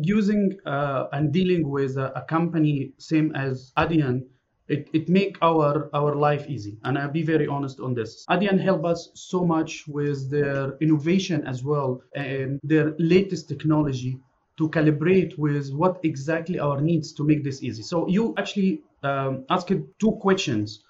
Using 0.00 0.58
uh, 0.66 1.06
and 1.12 1.32
dealing 1.32 1.68
with 1.68 1.96
a, 1.96 2.12
a 2.18 2.22
company 2.22 2.92
same 2.98 3.34
as 3.34 3.72
Adyen 3.76 4.24
it, 4.68 4.88
it 4.92 5.08
make 5.08 5.36
our 5.42 5.88
our 5.94 6.14
life 6.14 6.46
easy. 6.48 6.78
And 6.84 6.98
i'll 6.98 7.10
be 7.10 7.22
very 7.22 7.46
honest 7.46 7.80
on 7.80 7.94
this. 7.94 8.24
Adyen 8.30 8.60
help 8.60 8.84
us 8.84 9.10
so 9.14 9.44
much 9.44 9.84
with 9.88 10.30
their 10.30 10.76
innovation 10.80 11.46
as 11.46 11.64
well 11.64 12.02
and 12.14 12.60
their 12.62 12.94
latest 12.98 13.48
technology 13.48 14.18
to 14.58 14.68
calibrate 14.68 15.38
with 15.38 15.72
what 15.72 16.00
exactly 16.02 16.58
our 16.58 16.80
needs 16.80 17.12
to 17.12 17.24
make 17.24 17.44
this 17.44 17.62
easy. 17.62 17.82
So 17.82 18.08
you 18.08 18.34
actually 18.36 18.82
um, 19.02 19.44
asked 19.48 19.72
two 20.00 20.12
questions. 20.20 20.82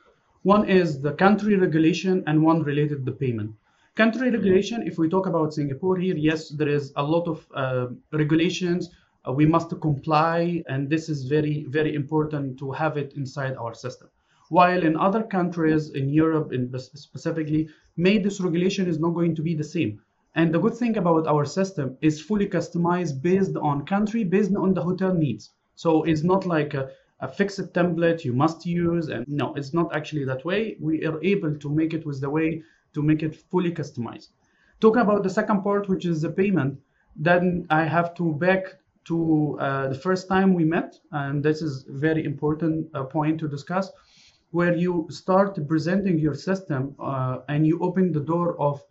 One 0.42 0.68
is 0.68 1.00
the 1.00 1.12
country 1.12 1.56
regulation 1.56 2.24
and 2.26 2.42
one 2.42 2.62
related 2.62 3.04
to 3.04 3.04
the 3.10 3.16
payment. 3.24 3.52
Country 3.94 4.30
regulation 4.30 4.86
if 4.86 4.96
we 4.96 5.08
talk 5.08 5.26
about 5.26 5.52
singapore 5.52 5.96
here 5.96 6.14
yes 6.16 6.50
there 6.50 6.68
is 6.68 6.92
a 6.94 7.02
lot 7.02 7.26
of 7.26 7.44
uh, 7.52 7.86
regulations 8.12 8.90
Uh, 9.26 9.32
we 9.32 9.46
must 9.46 9.80
comply, 9.80 10.62
and 10.68 10.88
this 10.88 11.08
is 11.08 11.24
very, 11.24 11.64
very 11.68 11.94
important 11.94 12.58
to 12.58 12.72
have 12.72 12.96
it 12.96 13.14
inside 13.16 13.56
our 13.56 13.74
system. 13.74 14.08
While 14.50 14.82
in 14.82 14.96
other 14.96 15.22
countries, 15.22 15.90
in 15.90 16.08
Europe 16.08 16.52
in 16.52 16.72
specifically, 16.78 17.68
maybe 17.96 18.24
this 18.24 18.40
regulation 18.40 18.88
is 18.88 18.98
not 18.98 19.10
going 19.10 19.34
to 19.34 19.42
be 19.42 19.54
the 19.54 19.64
same. 19.64 20.00
And 20.34 20.54
the 20.54 20.60
good 20.60 20.74
thing 20.74 20.96
about 20.96 21.26
our 21.26 21.44
system 21.44 21.98
is 22.00 22.22
fully 22.22 22.46
customized 22.46 23.20
based 23.20 23.56
on 23.56 23.84
country, 23.84 24.24
based 24.24 24.54
on 24.54 24.72
the 24.72 24.82
hotel 24.82 25.12
needs. 25.12 25.50
So 25.74 26.04
it's 26.04 26.22
not 26.22 26.46
like 26.46 26.74
a, 26.74 26.90
a 27.20 27.28
fixed 27.28 27.72
template 27.72 28.24
you 28.24 28.32
must 28.32 28.64
use. 28.64 29.08
And 29.08 29.26
no, 29.28 29.54
it's 29.54 29.74
not 29.74 29.94
actually 29.94 30.24
that 30.24 30.44
way. 30.44 30.76
We 30.80 31.04
are 31.04 31.22
able 31.22 31.54
to 31.56 31.68
make 31.68 31.92
it 31.92 32.06
with 32.06 32.20
the 32.20 32.30
way 32.30 32.62
to 32.94 33.02
make 33.02 33.22
it 33.22 33.36
fully 33.50 33.72
customized. 33.72 34.28
Talk 34.80 34.96
about 34.96 35.24
the 35.24 35.30
second 35.30 35.62
part, 35.62 35.88
which 35.88 36.06
is 36.06 36.22
the 36.22 36.30
payment. 36.30 36.78
Then 37.16 37.66
I 37.68 37.82
have 37.82 38.14
to 38.14 38.32
back 38.34 38.78
to 39.08 39.58
uh, 39.60 39.88
the 39.88 39.94
first 40.06 40.28
time 40.28 40.54
we 40.54 40.64
met, 40.64 40.94
and 41.12 41.42
this 41.42 41.62
is 41.62 41.84
very 41.88 42.24
important 42.24 42.86
uh, 42.94 43.04
point 43.04 43.40
to 43.40 43.48
discuss, 43.48 43.90
where 44.50 44.74
you 44.74 45.06
start 45.10 45.58
presenting 45.66 46.18
your 46.18 46.34
system 46.34 46.94
uh, 46.98 47.38
and 47.48 47.66
you 47.66 47.78
open 47.80 48.12
the 48.12 48.20
door 48.20 48.58
of 48.60 48.82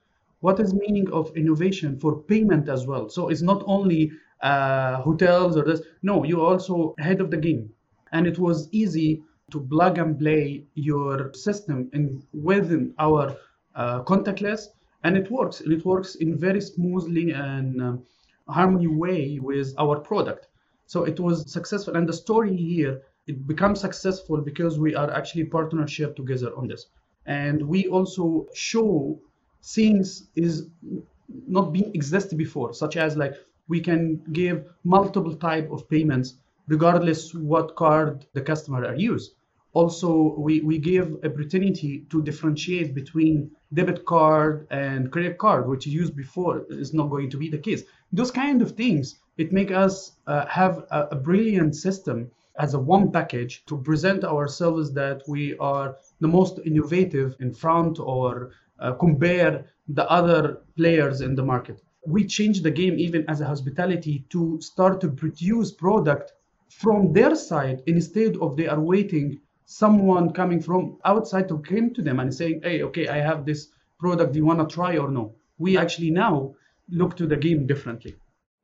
what 0.42 0.60
is 0.60 0.74
meaning 0.74 1.10
of 1.12 1.36
innovation 1.36 2.00
for 2.00 2.22
payment 2.24 2.70
as 2.70 2.86
well. 2.86 3.10
So 3.10 3.30
it's 3.30 3.42
not 3.42 3.64
only 3.66 4.12
uh, 4.42 5.02
hotels 5.02 5.58
or 5.58 5.64
this. 5.64 5.82
No, 6.04 6.24
you 6.24 6.42
are 6.42 6.54
also 6.54 6.94
ahead 7.00 7.22
of 7.22 7.32
the 7.32 7.38
game, 7.38 7.70
and 8.12 8.28
it 8.28 8.38
was 8.38 8.70
easy 8.72 9.24
to 9.52 9.60
plug 9.62 9.98
and 9.98 10.20
play 10.20 10.66
your 10.76 11.34
system 11.34 11.90
in 11.94 12.22
within 12.34 12.94
our 13.00 13.36
uh, 13.76 14.04
contactless, 14.04 14.68
and 15.04 15.18
it 15.18 15.32
works. 15.32 15.62
And 15.62 15.74
it 15.74 15.86
works 15.86 16.16
in 16.16 16.38
very 16.38 16.62
smoothly 16.62 17.32
and 17.32 17.82
um, 17.82 18.04
harmony 18.48 18.88
way 18.88 19.40
with 19.42 19.74
our 19.78 20.00
product. 20.00 20.48
So 20.86 21.04
it 21.04 21.20
was 21.20 21.52
successful. 21.52 21.96
And 21.96 22.08
the 22.08 22.14
story 22.14 22.56
here, 22.56 23.02
it 23.28 23.46
becomes 23.46 23.82
successful 23.82 24.38
because 24.42 24.80
we 24.80 24.96
are 24.96 25.12
actually 25.12 25.46
partnership 25.46 26.16
together 26.16 26.56
on 26.56 26.68
this. 26.68 26.88
And 27.26 27.62
we 27.68 27.88
also 27.88 28.48
show 28.54 29.20
things 29.64 30.30
is 30.36 30.70
not 31.48 31.74
being 31.74 31.94
existed 31.94 32.38
before, 32.38 32.74
such 32.74 32.96
as 32.96 33.18
like 33.18 33.34
we 33.68 33.82
can 33.82 34.22
give 34.32 34.66
multiple 34.86 35.36
type 35.36 35.70
of 35.72 35.90
payments 35.90 36.36
regardless 36.68 37.34
what 37.34 37.76
card 37.76 38.26
the 38.34 38.42
customer 38.42 38.86
are 38.86 38.96
use. 38.96 39.34
Also, 39.74 40.34
we, 40.38 40.62
we 40.62 40.78
give 40.78 41.18
opportunity 41.24 42.06
to 42.10 42.24
differentiate 42.24 42.96
between 42.96 43.52
debit 43.74 44.06
card 44.06 44.66
and 44.72 45.12
credit 45.12 45.38
card, 45.38 45.68
which 45.68 45.86
is 45.86 45.94
used 45.94 46.16
before 46.16 46.66
is 46.70 46.94
not 46.94 47.10
going 47.10 47.30
to 47.30 47.38
be 47.38 47.50
the 47.50 47.58
case. 47.58 47.84
Those 48.14 48.32
kind 48.32 48.62
of 48.62 48.72
things, 48.72 49.20
it 49.38 49.52
make 49.52 49.72
us 49.72 50.14
uh, 50.28 50.46
have 50.48 50.86
a, 50.92 51.08
a, 51.12 51.16
brilliant 51.16 51.76
system 51.76 52.32
as 52.58 52.74
a 52.74 52.80
one 52.80 53.12
package 53.12 53.66
to 53.66 53.78
present 53.78 54.24
ourselves 54.24 54.94
that 54.94 55.22
we 55.28 55.58
are 55.58 55.98
the 56.20 56.28
most 56.28 56.60
innovative 56.66 57.36
in 57.40 57.54
front 57.54 58.00
or 58.00 58.52
uh, 58.80 58.94
compare 58.94 59.66
the 59.90 60.10
other 60.10 60.62
players 60.76 61.22
in 61.22 61.36
the 61.36 61.44
market. 61.44 61.82
We 62.06 62.26
change 62.26 62.62
the 62.62 62.72
game 62.72 62.98
even 62.98 63.26
as 63.28 63.42
a 63.42 63.46
hospitality 63.46 64.26
to 64.30 64.60
start 64.62 65.02
to 65.02 65.10
produce 65.10 65.72
product 65.72 66.34
from 66.70 67.14
their 67.14 67.36
side 67.36 67.84
instead 67.88 68.38
of 68.38 68.56
they 68.56 68.68
are 68.68 68.80
waiting 68.80 69.40
someone 69.66 70.32
coming 70.32 70.62
from 70.62 70.98
outside 71.04 71.50
to 71.50 71.60
come 71.60 71.94
to 71.94 72.02
them 72.02 72.20
and 72.20 72.34
saying, 72.34 72.62
hey, 72.64 72.84
okay, 72.84 73.10
I 73.10 73.18
have 73.18 73.46
this 73.46 73.68
product, 74.00 74.32
do 74.34 74.40
you 74.40 74.46
want 74.46 74.60
to 74.60 74.74
try 74.74 74.98
or 74.98 75.12
no? 75.12 75.36
We 75.58 75.78
actually 75.78 76.12
now 76.12 76.56
look 76.90 77.18
to 77.18 77.28
the 77.28 77.38
game 77.38 77.68
differently. 77.68 78.16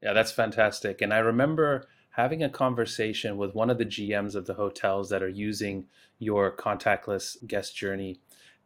Yeah, 0.01 0.13
that's 0.13 0.31
fantastic. 0.31 1.01
And 1.01 1.13
I 1.13 1.19
remember 1.19 1.85
having 2.11 2.43
a 2.43 2.49
conversation 2.49 3.37
with 3.37 3.55
one 3.55 3.69
of 3.69 3.77
the 3.77 3.85
GMs 3.85 4.35
of 4.35 4.45
the 4.45 4.53
hotels 4.53 5.09
that 5.09 5.23
are 5.23 5.29
using 5.29 5.85
your 6.19 6.55
contactless 6.55 7.37
guest 7.47 7.75
journey. 7.75 8.19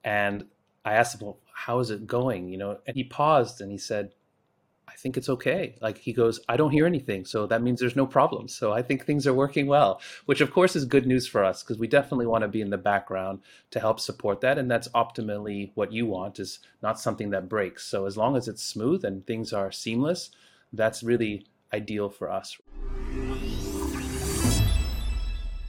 And 0.04 0.46
I 0.84 0.94
asked 0.94 1.16
him, 1.16 1.28
well, 1.28 1.40
how 1.54 1.80
is 1.80 1.90
it 1.90 2.08
going? 2.08 2.50
You 2.50 2.58
know, 2.58 2.80
and 2.86 2.96
he 2.96 3.04
paused 3.04 3.62
and 3.62 3.72
he 3.72 3.78
said, 3.78 4.14
I 4.88 4.94
think 4.94 5.18
it's 5.18 5.30
okay. 5.30 5.76
Like 5.82 5.98
he 5.98 6.14
goes, 6.14 6.40
I 6.48 6.58
don't 6.58 6.72
hear 6.72 6.86
anything. 6.86 7.26
So 7.26 7.46
that 7.48 7.62
means 7.62 7.80
there's 7.80 7.96
no 7.96 8.08
problems. 8.08 8.56
So 8.56 8.72
I 8.72 8.82
think 8.82 9.06
things 9.06 9.28
are 9.28 9.34
working 9.34 9.68
well, 9.68 10.02
which 10.26 10.42
of 10.42 10.52
course 10.52 10.76
is 10.76 10.86
good 10.86 11.06
news 11.06 11.28
for 11.28 11.44
us 11.44 11.62
because 11.62 11.78
we 11.78 11.88
definitely 11.88 12.26
want 12.26 12.44
to 12.44 12.48
be 12.48 12.62
in 12.62 12.70
the 12.70 12.78
background 12.78 13.42
to 13.72 13.80
help 13.80 14.00
support 14.00 14.42
that. 14.42 14.58
And 14.58 14.72
that's 14.72 14.88
optimally 14.90 15.72
what 15.76 15.92
you 15.92 16.06
want 16.06 16.40
is 16.40 16.60
not 16.82 17.00
something 17.00 17.30
that 17.32 17.50
breaks. 17.50 17.86
So 17.86 18.06
as 18.06 18.18
long 18.18 18.36
as 18.36 18.48
it's 18.48 18.64
smooth 18.64 19.04
and 19.04 19.26
things 19.28 19.54
are 19.54 19.72
seamless, 19.72 20.32
that's 20.74 21.04
really 21.04 21.46
ideal 21.74 22.10
for 22.10 22.32
us 22.32 22.58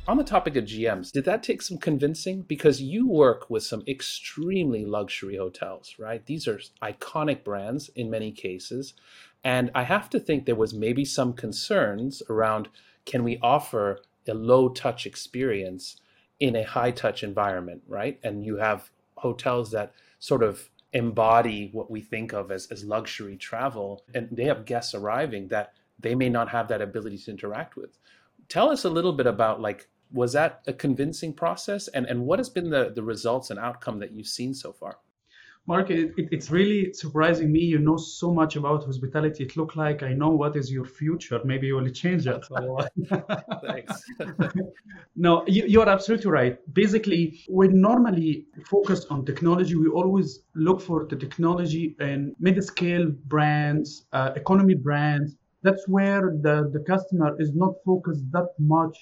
on 0.09 0.17
the 0.17 0.25
topic 0.25 0.57
of 0.57 0.65
GMs, 0.65 1.13
did 1.13 1.27
that 1.27 1.43
take 1.43 1.61
some 1.61 1.77
convincing? 1.77 2.41
Because 2.41 2.81
you 2.81 3.07
work 3.07 3.51
with 3.51 3.63
some 3.63 3.85
extremely 3.87 4.87
luxury 4.87 5.37
hotels, 5.37 5.97
right? 5.99 6.25
These 6.25 6.49
are 6.49 6.59
iconic 6.83 7.45
brands 7.45 7.91
in 7.95 8.09
many 8.09 8.33
cases. 8.33 8.95
And 9.45 9.71
I 9.75 9.83
have 9.83 10.09
to 10.11 10.19
think 10.19 10.47
there 10.47 10.55
was 10.55 10.73
maybe 10.73 11.05
some 11.05 11.35
concerns 11.35 12.23
around 12.31 12.69
can 13.05 13.23
we 13.23 13.39
offer 13.43 14.01
a 14.27 14.33
low 14.33 14.71
touch 14.71 15.05
experience 15.05 15.97
in 16.41 16.57
a 16.57 16.63
high 16.63 16.91
touch 16.91 17.23
environment, 17.23 17.83
right? 17.87 18.19
And 18.23 18.43
you 18.43 18.57
have 18.57 18.91
hotels 19.19 19.71
that 19.73 19.93
sort 20.21 20.43
of 20.43 20.71
embody 20.95 21.69
what 21.73 21.91
we 21.91 22.01
think 22.01 22.33
of 22.33 22.51
as, 22.51 22.67
as 22.71 22.83
luxury 22.83 23.37
travel, 23.37 24.05
and 24.15 24.29
they 24.33 24.45
have 24.45 24.65
guests 24.65 24.95
arriving 24.95 25.49
that 25.49 25.75
they 26.01 26.15
may 26.15 26.31
not 26.31 26.49
have 26.49 26.69
that 26.69 26.81
ability 26.81 27.19
to 27.19 27.31
interact 27.31 27.77
with. 27.77 27.99
Tell 28.49 28.71
us 28.71 28.85
a 28.85 28.91
little 28.91 29.13
bit 29.13 29.27
about 29.27 29.61
like 29.61 29.87
was 30.13 30.33
that 30.33 30.63
a 30.67 30.73
convincing 30.73 31.33
process? 31.35 31.89
And, 31.89 32.07
and 32.07 32.25
what 32.25 32.39
has 32.39 32.49
been 32.49 32.71
the, 32.71 32.93
the 32.95 33.03
results 33.03 33.51
and 33.51 33.59
outcome 33.59 33.99
that 34.01 34.13
you've 34.13 34.27
seen 34.27 34.55
so 34.55 34.73
far? 34.73 34.99
Mark 35.69 35.91
it, 35.91 36.15
it, 36.17 36.29
it's 36.33 36.51
really 36.51 36.95
surprising 36.95 37.53
me. 37.53 37.61
You 37.61 37.79
know 37.79 37.99
so 37.99 38.33
much 38.33 38.57
about 38.57 38.85
hospitality. 38.85 39.45
It 39.45 39.55
looked 39.55 39.77
like 39.77 40.03
i 40.03 40.15
know 40.15 40.31
what 40.31 40.57
is 40.57 40.73
your 40.73 40.87
future. 40.87 41.39
Maybe 41.45 41.67
you 41.67 41.77
will 41.77 41.91
change 41.91 42.25
that 42.25 42.41
thanks. 43.67 44.03
No 45.15 45.45
you, 45.47 45.65
you're 45.67 45.91
absolutely 45.97 46.31
right. 46.31 46.55
Basically 46.73 47.45
we 47.51 47.69
normally 47.69 48.47
focus 48.65 49.05
on 49.11 49.27
technology. 49.27 49.75
We 49.77 49.89
always 49.89 50.41
look 50.55 50.81
for 50.81 51.05
the 51.05 51.17
technology 51.17 51.95
and 52.01 52.35
mid-scale 52.41 53.11
brands 53.27 54.07
uh, 54.15 54.31
economy 54.37 54.75
brands. 54.75 55.37
That's 55.63 55.87
where 55.87 56.23
the, 56.41 56.71
the 56.73 56.83
customer 56.93 57.37
is 57.39 57.55
not 57.55 57.75
focused 57.85 58.25
that 58.33 58.49
much 58.59 58.97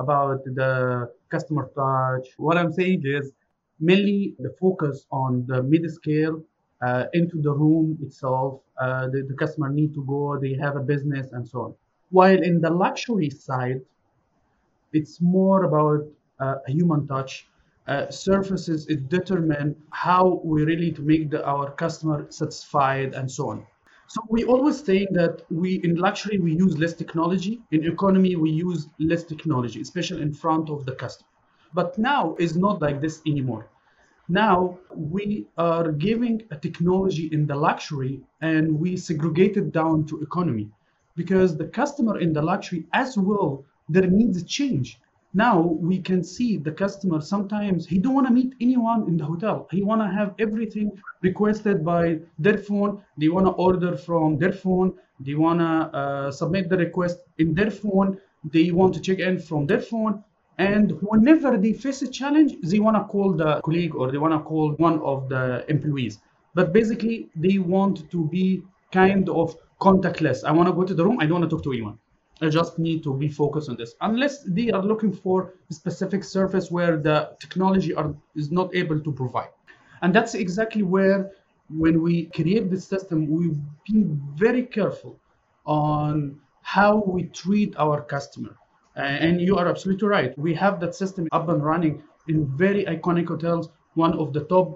about 0.00 0.44
the 0.44 1.10
customer 1.28 1.64
touch. 1.76 2.26
What 2.36 2.56
I'm 2.56 2.72
saying 2.72 3.02
is 3.04 3.32
mainly 3.78 4.34
the 4.38 4.52
focus 4.60 5.06
on 5.12 5.44
the 5.46 5.62
mid 5.62 5.84
scale 5.90 6.42
uh, 6.82 7.04
into 7.12 7.40
the 7.40 7.52
room 7.52 7.98
itself. 8.02 8.60
Uh, 8.80 9.08
the, 9.12 9.22
the 9.30 9.34
customer 9.34 9.68
need 9.68 9.92
to 9.94 10.02
go, 10.04 10.38
they 10.40 10.54
have 10.54 10.76
a 10.76 10.80
business 10.80 11.32
and 11.32 11.46
so 11.46 11.58
on. 11.66 11.74
While 12.10 12.42
in 12.42 12.60
the 12.60 12.70
luxury 12.70 13.30
side, 13.30 13.80
it's 14.92 15.20
more 15.20 15.64
about 15.64 16.06
uh, 16.40 16.56
a 16.66 16.70
human 16.70 17.06
touch. 17.06 17.46
Uh, 17.86 18.08
surfaces 18.10 18.86
it 18.86 19.08
determine 19.08 19.74
how 19.90 20.40
we 20.44 20.62
really 20.64 20.92
to 20.92 21.02
make 21.02 21.30
the, 21.30 21.44
our 21.44 21.70
customer 21.72 22.26
satisfied 22.30 23.14
and 23.14 23.30
so 23.30 23.50
on. 23.50 23.66
So 24.12 24.20
we 24.28 24.42
always 24.42 24.82
say 24.82 25.06
that 25.12 25.42
we 25.50 25.74
in 25.84 25.94
luxury 25.94 26.40
we 26.40 26.52
use 26.56 26.76
less 26.76 26.94
technology. 26.94 27.62
In 27.70 27.84
economy 27.84 28.34
we 28.34 28.50
use 28.50 28.88
less 28.98 29.22
technology, 29.22 29.80
especially 29.80 30.22
in 30.22 30.32
front 30.34 30.68
of 30.68 30.84
the 30.84 30.96
customer. 30.96 31.30
But 31.74 31.96
now 31.96 32.34
is 32.40 32.56
not 32.56 32.82
like 32.82 33.00
this 33.00 33.22
anymore. 33.24 33.68
Now 34.28 34.80
we 34.92 35.46
are 35.56 35.92
giving 35.92 36.42
a 36.50 36.56
technology 36.56 37.26
in 37.30 37.46
the 37.46 37.54
luxury 37.54 38.20
and 38.40 38.80
we 38.80 38.96
segregate 38.96 39.56
it 39.56 39.70
down 39.70 40.06
to 40.06 40.20
economy 40.22 40.68
because 41.14 41.56
the 41.56 41.68
customer 41.68 42.18
in 42.18 42.32
the 42.32 42.42
luxury 42.42 42.86
as 42.92 43.16
well 43.16 43.64
their 43.88 44.08
needs 44.08 44.42
change 44.42 44.98
now 45.32 45.60
we 45.60 46.00
can 46.00 46.24
see 46.24 46.56
the 46.56 46.72
customer 46.72 47.20
sometimes 47.20 47.86
he 47.86 47.98
don't 47.98 48.14
want 48.14 48.26
to 48.26 48.32
meet 48.32 48.54
anyone 48.60 49.06
in 49.06 49.16
the 49.16 49.24
hotel. 49.24 49.68
He 49.70 49.82
want 49.82 50.00
to 50.00 50.08
have 50.08 50.34
everything 50.40 50.90
requested 51.22 51.84
by 51.84 52.18
their 52.38 52.58
phone. 52.58 53.02
They 53.16 53.28
want 53.28 53.46
to 53.46 53.52
order 53.52 53.96
from 53.96 54.38
their 54.38 54.52
phone. 54.52 54.94
They 55.20 55.34
want 55.34 55.60
to 55.60 55.98
uh, 55.98 56.30
submit 56.32 56.68
the 56.68 56.76
request 56.78 57.20
in 57.38 57.54
their 57.54 57.70
phone. 57.70 58.18
They 58.44 58.72
want 58.72 58.94
to 58.94 59.00
check 59.00 59.20
in 59.20 59.38
from 59.38 59.66
their 59.66 59.80
phone. 59.80 60.24
And 60.58 60.92
whenever 61.02 61.56
they 61.56 61.72
face 61.74 62.02
a 62.02 62.08
challenge 62.08 62.56
they 62.62 62.80
want 62.80 62.96
to 62.96 63.04
call 63.04 63.32
the 63.32 63.60
colleague 63.60 63.94
or 63.94 64.10
they 64.10 64.18
want 64.18 64.34
to 64.34 64.40
call 64.40 64.72
one 64.72 65.00
of 65.00 65.28
the 65.28 65.64
employees. 65.70 66.18
But 66.54 66.72
basically 66.72 67.30
they 67.36 67.58
want 67.58 68.10
to 68.10 68.28
be 68.28 68.64
kind 68.90 69.28
of 69.28 69.56
contactless. 69.80 70.44
I 70.44 70.50
want 70.50 70.68
to 70.68 70.74
go 70.74 70.82
to 70.82 70.92
the 70.92 71.04
room 71.04 71.18
i 71.20 71.24
don't 71.24 71.40
want 71.40 71.48
to 71.48 71.56
talk 71.56 71.64
to 71.64 71.72
anyone 71.72 71.98
I 72.42 72.48
just 72.48 72.78
need 72.78 73.02
to 73.02 73.14
be 73.14 73.28
focused 73.28 73.68
on 73.68 73.76
this. 73.76 73.94
Unless 74.00 74.44
they 74.44 74.70
are 74.70 74.82
looking 74.82 75.12
for 75.12 75.52
a 75.70 75.74
specific 75.74 76.24
service 76.24 76.70
where 76.70 76.96
the 76.96 77.36
technology 77.40 77.92
are, 77.94 78.14
is 78.34 78.50
not 78.50 78.74
able 78.74 78.98
to 79.00 79.12
provide. 79.12 79.50
And 80.02 80.14
that's 80.14 80.34
exactly 80.34 80.82
where, 80.82 81.30
when 81.68 82.02
we 82.02 82.26
create 82.26 82.70
this 82.70 82.86
system, 82.86 83.28
we've 83.28 83.58
been 83.86 84.20
very 84.34 84.64
careful 84.64 85.20
on 85.66 86.40
how 86.62 87.02
we 87.06 87.24
treat 87.24 87.74
our 87.76 88.00
customer. 88.00 88.56
And 88.96 89.40
you 89.40 89.56
are 89.56 89.68
absolutely 89.68 90.08
right. 90.08 90.36
We 90.38 90.54
have 90.54 90.80
that 90.80 90.94
system 90.94 91.28
up 91.32 91.48
and 91.48 91.64
running 91.64 92.02
in 92.28 92.46
very 92.56 92.84
iconic 92.84 93.28
hotels, 93.28 93.68
one 94.06 94.14
of 94.22 94.32
the 94.36 94.44
top 94.54 94.68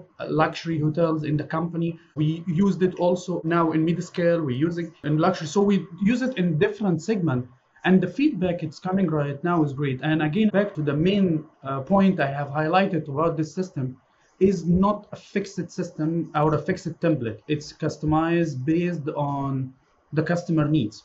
luxury 0.43 0.77
hotels 0.85 1.23
in 1.29 1.35
the 1.41 1.47
company. 1.57 1.89
We 2.15 2.43
used 2.65 2.81
it 2.87 2.93
also 3.05 3.41
now 3.43 3.65
in 3.73 3.79
mid-scale. 3.89 4.41
We 4.49 4.55
use 4.67 4.77
it 4.83 4.89
in 5.03 5.17
luxury. 5.25 5.47
So 5.55 5.61
we 5.71 5.75
use 6.11 6.21
it 6.27 6.33
in 6.41 6.59
different 6.65 7.01
segments 7.09 7.47
and 7.85 8.01
the 8.01 8.07
feedback 8.07 8.63
it's 8.63 8.79
coming 8.79 9.07
right 9.21 9.41
now 9.43 9.63
is 9.63 9.71
great. 9.81 9.99
And 10.01 10.21
again, 10.21 10.49
back 10.49 10.73
to 10.75 10.81
the 10.81 10.97
main 11.09 11.45
uh, 11.63 11.81
point 11.81 12.19
I 12.19 12.31
have 12.39 12.49
highlighted 12.49 13.07
about 13.07 13.37
this 13.37 13.53
system 13.53 13.97
is 14.39 14.65
not 14.65 15.07
a 15.11 15.15
fixed 15.15 15.69
system 15.79 16.31
or 16.35 16.55
a 16.55 16.61
fixed 16.69 16.99
template. 16.99 17.39
It's 17.47 17.71
customized 17.71 18.65
based 18.65 19.07
on 19.15 19.73
the 20.11 20.23
customer 20.23 20.67
needs. 20.67 21.03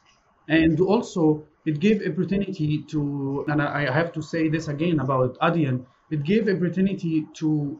And 0.49 0.81
also, 0.81 1.45
it 1.65 1.79
gave 1.79 1.97
opportunity 2.11 2.83
to, 2.93 3.45
and 3.49 3.63
I 3.63 3.83
have 3.93 4.13
to 4.15 4.23
say 4.23 4.49
this 4.49 4.67
again 4.69 4.99
about 5.01 5.39
Adyen, 5.39 5.85
it 6.11 6.25
gave 6.25 6.49
opportunity 6.49 7.27
to 7.35 7.79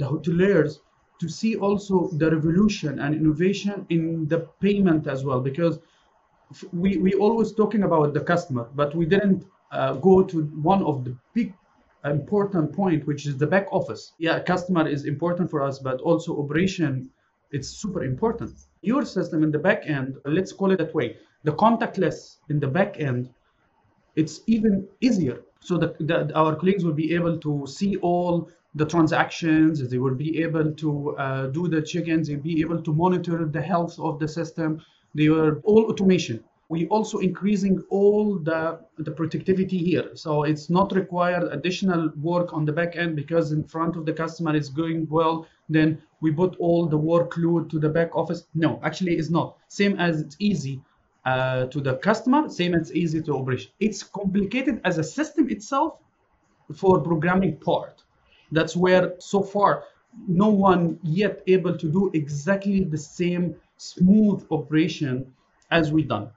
the 0.00 0.06
hoteliers 0.12 0.80
to 1.20 1.28
see 1.28 1.56
also 1.56 1.94
the 2.20 2.30
revolution 2.36 3.00
and 3.00 3.14
innovation 3.14 3.86
in 3.90 4.26
the 4.32 4.40
payment 4.60 5.06
as 5.06 5.24
well, 5.26 5.40
because 5.50 5.78
we 6.72 6.96
we 6.96 7.12
always 7.14 7.52
talking 7.52 7.82
about 7.82 8.14
the 8.14 8.24
customer, 8.32 8.64
but 8.80 8.94
we 8.94 9.04
didn't 9.14 9.44
uh, 9.70 9.92
go 10.08 10.22
to 10.22 10.36
one 10.72 10.82
of 10.90 11.04
the 11.04 11.12
big 11.34 11.52
important 12.04 12.72
point, 12.72 13.06
which 13.06 13.26
is 13.26 13.36
the 13.36 13.46
back 13.46 13.66
office. 13.70 14.02
Yeah, 14.18 14.40
customer 14.40 14.88
is 14.88 15.04
important 15.04 15.50
for 15.50 15.60
us, 15.68 15.78
but 15.78 16.00
also 16.00 16.38
operation, 16.42 17.10
it's 17.50 17.68
super 17.68 18.02
important. 18.04 18.52
Your 18.82 19.04
system 19.04 19.42
in 19.42 19.50
the 19.50 19.58
back 19.58 19.82
end, 19.84 20.16
let's 20.24 20.52
call 20.52 20.70
it 20.70 20.78
that 20.78 20.94
way, 20.94 21.16
the 21.44 21.52
contactless 21.52 22.38
in 22.48 22.60
the 22.60 22.68
back 22.68 23.00
end, 23.00 23.28
it's 24.14 24.40
even 24.46 24.86
easier. 25.00 25.42
So 25.60 25.76
that, 25.78 25.92
that 26.06 26.32
our 26.34 26.54
colleagues 26.54 26.84
will 26.84 26.98
be 27.04 27.12
able 27.14 27.36
to 27.38 27.66
see 27.66 27.96
all 27.96 28.48
the 28.74 28.84
transactions, 28.84 29.88
they 29.88 29.98
will 29.98 30.14
be 30.14 30.42
able 30.42 30.72
to 30.72 31.16
uh, 31.16 31.46
do 31.48 31.68
the 31.68 31.82
check-ins, 31.82 32.28
they'll 32.28 32.38
be 32.38 32.60
able 32.60 32.82
to 32.82 32.92
monitor 32.92 33.46
the 33.46 33.62
health 33.62 33.98
of 33.98 34.18
the 34.18 34.28
system. 34.28 34.80
They 35.14 35.28
were 35.28 35.60
all 35.64 35.84
automation. 35.90 36.44
We 36.70 36.86
also 36.88 37.18
increasing 37.18 37.82
all 37.88 38.38
the, 38.38 38.80
the 38.98 39.10
productivity 39.10 39.78
here. 39.78 40.10
So 40.14 40.42
it's 40.42 40.68
not 40.68 40.92
required 40.94 41.44
additional 41.50 42.10
work 42.20 42.52
on 42.52 42.66
the 42.66 42.72
back 42.72 42.94
end 42.94 43.16
because 43.16 43.52
in 43.52 43.64
front 43.64 43.96
of 43.96 44.04
the 44.04 44.12
customer 44.12 44.54
is 44.54 44.68
going 44.68 45.08
well. 45.08 45.46
Then 45.70 46.02
we 46.20 46.30
put 46.30 46.56
all 46.58 46.86
the 46.86 46.98
workload 46.98 47.70
to 47.70 47.78
the 47.78 47.88
back 47.88 48.14
office. 48.14 48.44
No, 48.54 48.80
actually 48.82 49.16
it's 49.16 49.30
not. 49.30 49.56
Same 49.68 49.98
as 49.98 50.20
it's 50.20 50.36
easy 50.38 50.82
uh, 51.24 51.66
to 51.66 51.80
the 51.80 51.96
customer, 51.96 52.50
same 52.50 52.74
as 52.74 52.92
easy 52.92 53.22
to 53.22 53.34
operation. 53.34 53.70
It's 53.80 54.02
complicated 54.02 54.82
as 54.84 54.98
a 54.98 55.04
system 55.04 55.48
itself 55.48 55.94
for 56.74 57.00
programming 57.00 57.56
part. 57.56 58.02
That's 58.52 58.76
where 58.76 59.14
so 59.18 59.42
far 59.42 59.84
no 60.26 60.48
one 60.48 60.98
yet 61.02 61.42
able 61.46 61.76
to 61.76 61.90
do 61.90 62.10
exactly 62.14 62.84
the 62.84 62.98
same 62.98 63.54
smooth 63.76 64.44
operation 64.50 65.32
as 65.70 65.92
we 65.92 66.02
done. 66.02 66.30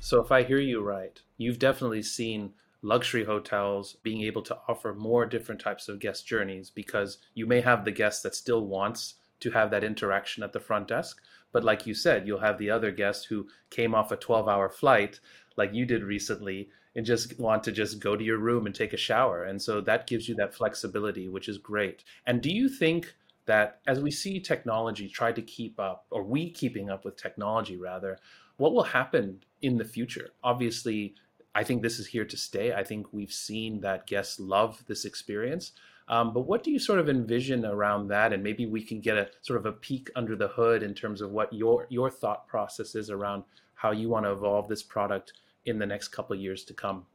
So 0.00 0.20
if 0.20 0.30
I 0.30 0.42
hear 0.42 0.58
you 0.58 0.82
right, 0.82 1.20
you've 1.36 1.58
definitely 1.58 2.02
seen 2.02 2.52
luxury 2.82 3.24
hotels 3.24 3.96
being 4.02 4.22
able 4.22 4.42
to 4.42 4.56
offer 4.68 4.94
more 4.94 5.26
different 5.26 5.60
types 5.60 5.88
of 5.88 5.98
guest 5.98 6.26
journeys 6.26 6.70
because 6.70 7.18
you 7.34 7.46
may 7.46 7.60
have 7.60 7.84
the 7.84 7.90
guest 7.90 8.22
that 8.22 8.34
still 8.34 8.66
wants 8.66 9.14
to 9.40 9.50
have 9.50 9.70
that 9.70 9.82
interaction 9.82 10.42
at 10.42 10.52
the 10.52 10.60
front 10.60 10.88
desk. 10.88 11.20
But 11.52 11.64
like 11.64 11.86
you 11.86 11.94
said, 11.94 12.26
you'll 12.26 12.40
have 12.40 12.58
the 12.58 12.70
other 12.70 12.92
guest 12.92 13.26
who 13.26 13.48
came 13.70 13.94
off 13.94 14.12
a 14.12 14.16
12 14.16 14.48
hour 14.48 14.68
flight, 14.68 15.18
like 15.56 15.74
you 15.74 15.84
did 15.84 16.04
recently, 16.04 16.68
and 16.96 17.04
just 17.04 17.38
want 17.38 17.62
to 17.62 17.70
just 17.70 18.00
go 18.00 18.16
to 18.16 18.24
your 18.24 18.38
room 18.38 18.64
and 18.64 18.74
take 18.74 18.94
a 18.94 18.96
shower. 18.96 19.44
And 19.44 19.60
so 19.60 19.82
that 19.82 20.06
gives 20.06 20.28
you 20.28 20.34
that 20.36 20.54
flexibility, 20.54 21.28
which 21.28 21.46
is 21.46 21.58
great. 21.58 22.02
And 22.26 22.40
do 22.40 22.50
you 22.50 22.70
think 22.70 23.14
that 23.44 23.80
as 23.86 24.00
we 24.00 24.10
see 24.10 24.40
technology 24.40 25.06
try 25.06 25.30
to 25.30 25.42
keep 25.42 25.78
up, 25.78 26.06
or 26.10 26.22
we 26.22 26.50
keeping 26.50 26.88
up 26.88 27.04
with 27.04 27.16
technology 27.16 27.76
rather, 27.76 28.18
what 28.56 28.72
will 28.72 28.82
happen 28.82 29.44
in 29.60 29.76
the 29.76 29.84
future? 29.84 30.30
Obviously, 30.42 31.14
I 31.54 31.64
think 31.64 31.82
this 31.82 31.98
is 31.98 32.06
here 32.06 32.24
to 32.24 32.36
stay. 32.36 32.72
I 32.72 32.82
think 32.82 33.12
we've 33.12 33.32
seen 33.32 33.82
that 33.82 34.06
guests 34.06 34.40
love 34.40 34.82
this 34.86 35.04
experience. 35.04 35.72
Um, 36.08 36.32
but 36.32 36.46
what 36.46 36.62
do 36.62 36.70
you 36.70 36.78
sort 36.78 36.98
of 36.98 37.10
envision 37.10 37.66
around 37.66 38.08
that? 38.08 38.32
And 38.32 38.42
maybe 38.42 38.64
we 38.64 38.82
can 38.82 39.00
get 39.00 39.18
a 39.18 39.28
sort 39.42 39.58
of 39.58 39.66
a 39.66 39.72
peek 39.72 40.08
under 40.16 40.34
the 40.34 40.48
hood 40.48 40.82
in 40.82 40.94
terms 40.94 41.20
of 41.20 41.30
what 41.30 41.52
your 41.52 41.86
your 41.90 42.10
thought 42.10 42.46
process 42.46 42.94
is 42.94 43.10
around 43.10 43.44
how 43.74 43.90
you 43.90 44.08
want 44.08 44.24
to 44.24 44.32
evolve 44.32 44.68
this 44.68 44.82
product 44.82 45.34
in 45.66 45.78
the 45.78 45.86
next 45.86 46.08
couple 46.08 46.34
of 46.34 46.40
years 46.40 46.64
to 46.64 46.74
come. 46.74 47.06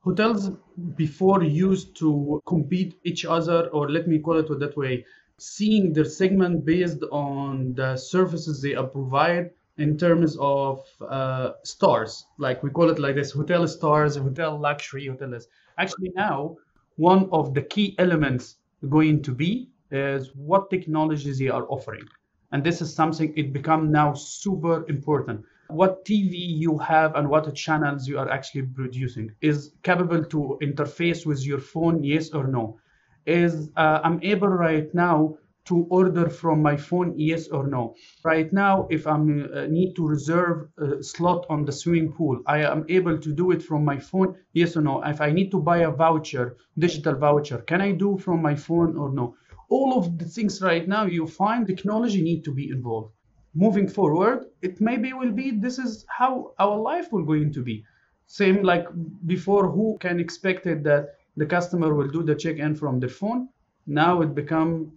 Hotels 0.00 0.50
before 0.96 1.42
used 1.42 1.96
to 1.96 2.42
compete 2.46 2.98
each 3.04 3.24
other, 3.24 3.68
or 3.68 3.90
let 3.90 4.08
me 4.08 4.18
call 4.18 4.38
it 4.38 4.58
that 4.58 4.76
way, 4.76 5.04
seeing 5.38 5.92
their 5.92 6.04
segment 6.04 6.64
based 6.64 7.02
on 7.10 7.72
the 7.74 7.96
services 7.96 8.60
they 8.60 8.74
provide 8.74 9.50
in 9.78 9.96
terms 9.96 10.36
of 10.38 10.84
uh, 11.08 11.52
stars, 11.62 12.26
like 12.38 12.62
we 12.62 12.70
call 12.70 12.90
it 12.90 12.98
like 12.98 13.14
this, 13.14 13.32
hotel 13.32 13.66
stars, 13.66 14.16
hotel 14.16 14.58
luxury, 14.58 15.06
hotel 15.06 15.38
actually 15.78 16.12
now 16.14 16.56
one 16.96 17.28
of 17.32 17.54
the 17.54 17.62
key 17.62 17.94
elements 17.98 18.56
going 18.90 19.22
to 19.22 19.32
be 19.32 19.70
is 19.90 20.30
what 20.34 20.68
technologies 20.68 21.38
they 21.38 21.48
are 21.48 21.66
offering. 21.68 22.06
And 22.52 22.62
this 22.62 22.82
is 22.82 22.92
something 22.94 23.32
it 23.36 23.52
become 23.52 23.90
now 23.90 24.12
super 24.12 24.84
important. 24.88 25.44
What 25.72 26.04
TV 26.04 26.36
you 26.36 26.78
have 26.78 27.14
and 27.14 27.28
what 27.28 27.54
channels 27.54 28.08
you 28.08 28.18
are 28.18 28.30
actually 28.30 28.62
producing 28.62 29.30
is 29.40 29.72
capable 29.82 30.24
to 30.24 30.58
interface 30.62 31.24
with 31.26 31.44
your 31.46 31.60
phone, 31.60 32.02
yes 32.02 32.30
or 32.30 32.46
no? 32.46 32.78
Is 33.26 33.70
uh, 33.76 34.00
I'm 34.02 34.18
able 34.22 34.48
right 34.48 34.92
now 34.94 35.36
to 35.66 35.86
order 35.90 36.28
from 36.28 36.62
my 36.62 36.76
phone 36.76 37.12
yes 37.16 37.48
or 37.48 37.66
no? 37.66 37.94
Right 38.24 38.50
now 38.52 38.88
if 38.90 39.06
i 39.06 39.12
uh, 39.12 39.66
need 39.68 39.94
to 39.94 40.06
reserve 40.06 40.68
a 40.78 41.02
slot 41.02 41.46
on 41.48 41.64
the 41.64 41.72
swimming 41.72 42.12
pool 42.12 42.40
i 42.46 42.58
am 42.74 42.84
able 42.88 43.18
to 43.18 43.30
do 43.32 43.50
it 43.52 43.62
from 43.62 43.84
my 43.84 43.98
phone 43.98 44.34
yes 44.52 44.76
or 44.76 44.82
no? 44.82 45.02
If 45.02 45.20
i 45.20 45.30
need 45.30 45.50
to 45.50 45.60
buy 45.60 45.78
a 45.78 45.90
voucher 45.90 46.56
digital 46.78 47.14
voucher 47.14 47.58
can 47.58 47.80
i 47.80 47.92
do 47.92 48.18
from 48.18 48.42
my 48.42 48.54
phone 48.56 48.96
or 48.96 49.12
no? 49.12 49.34
All 49.68 49.98
of 49.98 50.18
the 50.18 50.24
things 50.24 50.60
right 50.62 50.86
now 50.88 51.04
you 51.04 51.26
find 51.26 51.66
technology 51.66 52.22
need 52.22 52.42
to 52.44 52.52
be 52.52 52.70
involved 52.70 53.12
moving 53.54 53.88
forward 53.88 54.46
it 54.62 54.80
maybe 54.80 55.12
will 55.12 55.32
be 55.32 55.50
this 55.50 55.78
is 55.78 56.04
how 56.08 56.52
our 56.58 56.76
life 56.78 57.12
will 57.12 57.24
going 57.24 57.52
to 57.52 57.62
be 57.62 57.84
Same 58.26 58.62
like 58.62 58.86
before, 59.26 59.66
who 59.68 59.98
can 59.98 60.20
expect 60.20 60.66
it 60.66 60.84
that 60.84 61.16
the 61.36 61.46
customer 61.46 61.94
will 61.94 62.06
do 62.08 62.22
the 62.22 62.34
check-in 62.34 62.76
from 62.76 63.00
their 63.00 63.10
phone? 63.10 63.48
Now 63.86 64.22
it 64.22 64.34
become 64.36 64.92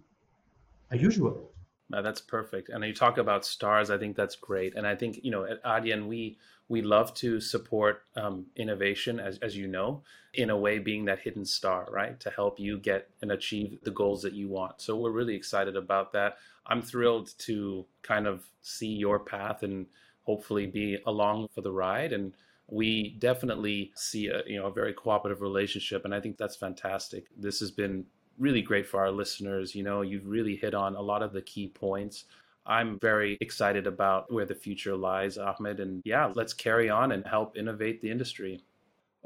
a 0.90 0.96
usual. 0.96 1.53
Uh, 1.92 2.02
that's 2.02 2.20
perfect. 2.20 2.70
And 2.70 2.82
you 2.84 2.94
talk 2.94 3.18
about 3.18 3.44
stars. 3.44 3.90
I 3.90 3.98
think 3.98 4.16
that's 4.16 4.36
great. 4.36 4.74
And 4.74 4.86
I 4.86 4.94
think 4.94 5.20
you 5.22 5.30
know 5.30 5.44
at 5.44 5.62
Adyen 5.64 6.06
we 6.06 6.38
we 6.68 6.80
love 6.80 7.12
to 7.14 7.40
support 7.40 8.04
um, 8.16 8.46
innovation, 8.56 9.20
as 9.20 9.38
as 9.38 9.56
you 9.56 9.66
know, 9.66 10.02
in 10.32 10.50
a 10.50 10.56
way 10.56 10.78
being 10.78 11.04
that 11.04 11.20
hidden 11.20 11.44
star, 11.44 11.86
right, 11.90 12.18
to 12.20 12.30
help 12.30 12.58
you 12.58 12.78
get 12.78 13.10
and 13.20 13.32
achieve 13.32 13.78
the 13.82 13.90
goals 13.90 14.22
that 14.22 14.32
you 14.32 14.48
want. 14.48 14.80
So 14.80 14.96
we're 14.96 15.10
really 15.10 15.34
excited 15.34 15.76
about 15.76 16.12
that. 16.12 16.38
I'm 16.66 16.80
thrilled 16.80 17.34
to 17.40 17.84
kind 18.02 18.26
of 18.26 18.44
see 18.62 18.88
your 18.88 19.18
path 19.18 19.62
and 19.62 19.86
hopefully 20.22 20.66
be 20.66 20.98
along 21.06 21.48
for 21.54 21.60
the 21.60 21.70
ride 21.72 22.12
and 22.12 22.32
we 22.66 23.10
definitely 23.18 23.92
see 23.94 24.28
a 24.28 24.42
you 24.46 24.58
know 24.58 24.66
a 24.66 24.72
very 24.72 24.94
cooperative 24.94 25.42
relationship 25.42 26.04
and 26.06 26.14
i 26.14 26.20
think 26.20 26.38
that's 26.38 26.56
fantastic 26.56 27.26
this 27.36 27.60
has 27.60 27.70
been 27.70 28.06
really 28.38 28.62
great 28.62 28.86
for 28.86 29.00
our 29.00 29.10
listeners. 29.10 29.74
You 29.74 29.82
know, 29.82 30.02
you've 30.02 30.26
really 30.26 30.56
hit 30.56 30.74
on 30.74 30.96
a 30.96 31.00
lot 31.00 31.22
of 31.22 31.32
the 31.32 31.42
key 31.42 31.68
points. 31.68 32.24
I'm 32.66 32.98
very 33.00 33.36
excited 33.40 33.86
about 33.86 34.32
where 34.32 34.46
the 34.46 34.54
future 34.54 34.96
lies, 34.96 35.36
Ahmed. 35.36 35.80
And 35.80 36.02
yeah, 36.04 36.32
let's 36.34 36.54
carry 36.54 36.88
on 36.88 37.12
and 37.12 37.26
help 37.26 37.56
innovate 37.56 38.00
the 38.00 38.10
industry. 38.10 38.62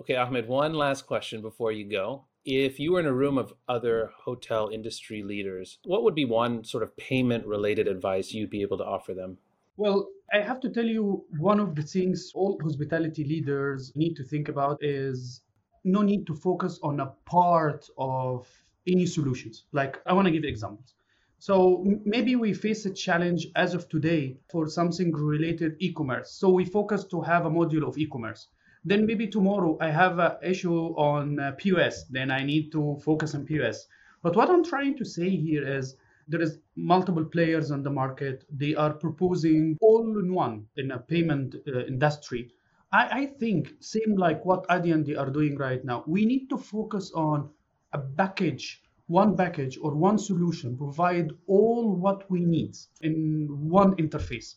Okay, 0.01 0.17
Ahmed, 0.17 0.49
one 0.49 0.75
last 0.75 1.07
question 1.07 1.41
before 1.41 1.73
you 1.73 1.85
go. 1.85 2.25
If 2.45 2.81
you 2.81 2.93
were 2.93 3.01
in 3.01 3.07
a 3.07 3.13
room 3.13 3.37
of 3.37 3.53
other 3.69 4.11
hotel 4.17 4.71
industry 4.73 5.23
leaders, 5.23 5.79
what 5.85 6.03
would 6.03 6.15
be 6.15 6.25
one 6.25 6.65
sort 6.65 6.83
of 6.83 6.97
payment 6.97 7.47
related 7.47 7.87
advice 7.87 8.33
you'd 8.33 8.51
be 8.51 8.63
able 8.63 8.79
to 8.79 8.85
offer 8.85 9.13
them? 9.13 9.39
Well, 9.77 10.09
I 10.33 10.41
have 10.41 10.61
to 10.61 10.71
tell 10.71 10.85
you, 10.85 11.25
one 11.39 11.61
of 11.61 11.75
the 11.75 11.83
things 11.83 12.33
all 12.35 12.59
hospitality 12.63 13.25
leaders 13.25 13.93
need 13.95 14.15
to 14.17 14.25
think 14.25 14.49
about 14.49 14.83
is 14.83 15.43
no 15.85 16.03
need 16.03 16.27
to 16.27 16.35
focus 16.35 16.81
on 16.83 17.01
a 17.01 17.13
part 17.27 17.89
of 17.97 18.49
any 18.89 19.07
solutions. 19.07 19.65
Like 19.73 20.01
I 20.07 20.13
want 20.13 20.27
to 20.27 20.33
give 20.33 20.45
examples. 20.45 20.95
So 21.41 21.85
maybe 22.05 22.35
we 22.35 22.53
face 22.53 22.85
a 22.85 22.91
challenge 22.91 23.47
as 23.55 23.73
of 23.73 23.89
today 23.89 24.39
for 24.51 24.69
something 24.69 25.13
related 25.13 25.77
e-commerce. 25.79 26.33
So 26.33 26.49
we 26.49 26.65
focus 26.65 27.05
to 27.05 27.21
have 27.21 27.47
a 27.47 27.51
module 27.51 27.87
of 27.87 27.97
e-commerce. 27.97 28.49
Then 28.85 29.07
maybe 29.07 29.29
tomorrow 29.29 29.77
I 29.81 29.91
have 29.91 30.19
an 30.19 30.33
issue 30.43 30.75
on 30.97 31.39
uh, 31.39 31.53
POS. 31.59 32.05
Then 32.11 32.31
I 32.31 32.43
need 32.43 32.73
to 32.73 32.99
focus 33.05 33.35
on 33.37 33.45
POS. 33.45 33.87
But 34.23 34.35
what 34.35 34.51
I'm 34.51 34.65
trying 34.65 34.97
to 34.97 35.05
say 35.05 35.31
here 35.31 35.67
is 35.67 35.97
there 36.27 36.41
is 36.41 36.59
multiple 36.75 37.25
players 37.25 37.71
on 37.71 37.83
the 37.83 37.91
market. 37.91 38.45
They 38.51 38.75
are 38.75 38.93
proposing 38.93 39.79
all 39.81 40.19
in 40.19 40.35
one 40.35 40.67
in 40.77 40.91
a 40.91 40.99
payment 40.99 41.55
uh, 41.67 41.85
industry. 41.87 42.51
I, 42.93 43.21
I 43.21 43.27
think 43.27 43.75
same 43.81 44.17
like 44.17 44.45
what 44.45 44.67
Adyen 44.69 45.07
they 45.07 45.15
are 45.15 45.31
doing 45.31 45.57
right 45.57 45.85
now. 45.85 46.03
We 46.07 46.25
need 46.25 46.49
to 46.51 46.59
focus 46.59 47.13
on 47.13 47.51
a 47.93 47.99
package 47.99 48.83
one 49.09 49.37
package 49.37 49.79
or 49.81 49.95
one 49.95 50.19
solution 50.19 50.77
provide 50.77 51.31
all 51.47 51.97
what 51.97 52.31
we 52.31 52.45
need 52.45 52.77
in 53.01 53.47
one 53.49 53.97
interface. 53.97 54.57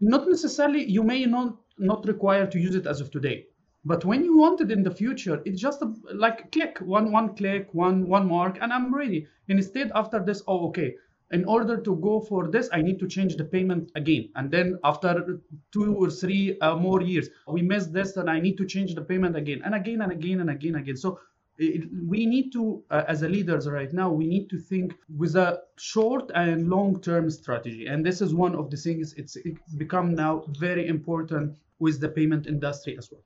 Not 0.00 0.28
necessarily 0.28 0.84
you 0.84 1.02
may 1.02 1.24
not 1.24 1.56
not 1.78 2.06
require 2.06 2.46
to 2.46 2.58
use 2.58 2.74
it 2.74 2.86
as 2.86 3.00
of 3.00 3.10
today 3.10 3.46
but 3.84 4.04
when 4.04 4.24
you 4.24 4.36
want 4.36 4.60
it 4.60 4.70
in 4.70 4.82
the 4.82 4.90
future 4.90 5.40
it's 5.44 5.60
just 5.60 5.80
a, 5.80 5.92
like 6.12 6.50
click 6.52 6.78
one 6.80 7.12
one 7.12 7.34
click 7.36 7.68
one 7.72 8.06
one 8.08 8.28
mark 8.28 8.58
and 8.60 8.72
i'm 8.72 8.94
ready. 8.94 9.26
Instead 9.48 9.90
after 9.94 10.22
this 10.22 10.42
oh 10.46 10.68
okay 10.68 10.94
in 11.32 11.44
order 11.44 11.76
to 11.76 11.96
go 11.96 12.20
for 12.20 12.48
this 12.48 12.68
i 12.72 12.82
need 12.82 12.98
to 12.98 13.08
change 13.08 13.36
the 13.36 13.44
payment 13.44 13.90
again. 13.94 14.28
And 14.34 14.50
then 14.50 14.78
after 14.84 15.40
two 15.72 15.94
or 15.94 16.10
three 16.10 16.58
uh, 16.60 16.76
more 16.76 17.00
years 17.00 17.28
we 17.48 17.62
missed 17.62 17.92
this 17.94 18.16
and 18.16 18.28
i 18.28 18.40
need 18.40 18.58
to 18.58 18.66
change 18.66 18.94
the 18.94 19.02
payment 19.02 19.36
again 19.36 19.62
and 19.64 19.74
again 19.74 20.02
and 20.02 20.12
again 20.12 20.40
and 20.40 20.50
again 20.50 20.74
and 20.74 20.82
again. 20.82 20.96
So 20.96 21.18
we 21.58 22.26
need 22.26 22.52
to, 22.52 22.82
uh, 22.90 23.04
as 23.08 23.22
a 23.22 23.28
leaders 23.28 23.68
right 23.68 23.92
now, 23.92 24.10
we 24.10 24.26
need 24.26 24.50
to 24.50 24.58
think 24.58 24.94
with 25.16 25.36
a 25.36 25.62
short 25.76 26.30
and 26.34 26.68
long-term 26.68 27.30
strategy. 27.30 27.86
And 27.86 28.04
this 28.04 28.20
is 28.20 28.34
one 28.34 28.54
of 28.54 28.70
the 28.70 28.76
things 28.76 29.14
it's 29.14 29.36
it 29.36 29.56
become 29.78 30.14
now 30.14 30.44
very 30.58 30.86
important 30.86 31.56
with 31.78 32.00
the 32.00 32.08
payment 32.08 32.46
industry 32.46 32.96
as 32.98 33.10
well. 33.10 33.22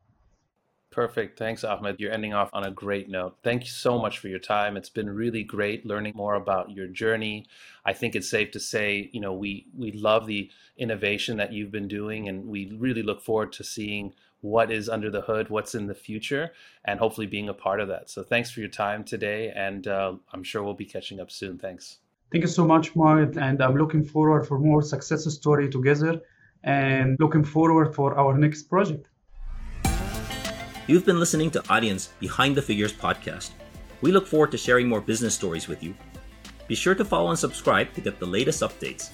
Perfect. 0.91 1.39
Thanks, 1.39 1.63
Ahmed. 1.63 1.97
You're 2.01 2.13
ending 2.13 2.35
off 2.35 2.51
on 2.53 2.65
a 2.65 2.71
great 2.71 3.09
note. 3.09 3.37
Thank 3.45 3.63
you 3.63 3.71
so 3.71 3.97
much 3.97 4.19
for 4.19 4.27
your 4.27 4.41
time. 4.41 4.77
It's 4.77 4.89
been 4.91 5.09
really 5.09 5.45
great 5.45 5.87
learning 5.87 6.15
more 6.17 6.35
about 6.35 6.73
your 6.73 6.89
journey. 6.89 7.47
I 7.85 7.93
think 7.93 8.17
it's 8.17 8.29
safe 8.29 8.51
to 8.53 8.61
say, 8.61 9.09
you 9.13 9.21
know, 9.21 9.33
we 9.33 9.69
we 9.77 9.93
love 9.93 10.27
the 10.27 10.51
innovation 10.77 11.37
that 11.37 11.53
you've 11.53 11.71
been 11.71 11.87
doing, 11.87 12.29
and 12.29 12.47
we 12.49 12.73
really 12.77 13.05
look 13.05 13.23
forward 13.23 13.53
to 13.53 13.65
seeing 13.65 14.15
what 14.41 14.73
is 14.73 14.89
under 14.89 15.11
the 15.11 15.21
hood, 15.21 15.49
what's 15.49 15.77
in 15.77 15.87
the 15.87 15.95
future, 15.95 16.51
and 16.85 16.99
hopefully 16.99 17.27
being 17.27 17.49
a 17.49 17.55
part 17.55 17.79
of 17.79 17.87
that. 17.89 18.11
So 18.11 18.25
thanks 18.25 18.51
for 18.51 18.59
your 18.59 18.69
time 18.69 19.05
today, 19.05 19.53
and 19.55 19.87
uh, 19.87 20.15
I'm 20.33 20.43
sure 20.43 20.65
we'll 20.65 20.75
be 20.75 20.87
catching 20.87 21.21
up 21.21 21.31
soon. 21.31 21.59
Thanks. 21.59 21.99
Thank 22.33 22.43
you 22.43 22.49
so 22.49 22.67
much, 22.67 22.97
Mark, 22.97 23.37
and 23.37 23.63
I'm 23.63 23.77
looking 23.77 24.03
forward 24.05 24.47
for 24.49 24.59
more 24.59 24.83
success 24.83 25.25
story 25.33 25.71
together, 25.71 26.21
and 26.65 27.17
looking 27.21 27.45
forward 27.45 27.95
for 27.95 28.19
our 28.19 28.37
next 28.37 28.65
project. 28.65 29.10
You've 30.91 31.07
been 31.07 31.21
listening 31.21 31.53
to 31.53 31.61
Adyen's 31.71 32.09
Behind 32.19 32.57
the 32.57 32.63
Figures 32.63 32.93
podcast. 32.93 33.51
We 34.01 34.11
look 34.11 34.27
forward 34.27 34.51
to 34.51 34.59
sharing 34.59 34.89
more 34.89 35.01
business 35.01 35.37
stories 35.37 35.69
with 35.69 35.85
you. 35.85 35.95
Be 36.67 36.75
sure 36.75 36.97
to 36.97 37.05
follow 37.05 37.31
and 37.31 37.39
subscribe 37.39 37.95
to 37.95 38.01
get 38.01 38.19
the 38.19 38.27
latest 38.27 38.61
updates. 38.61 39.11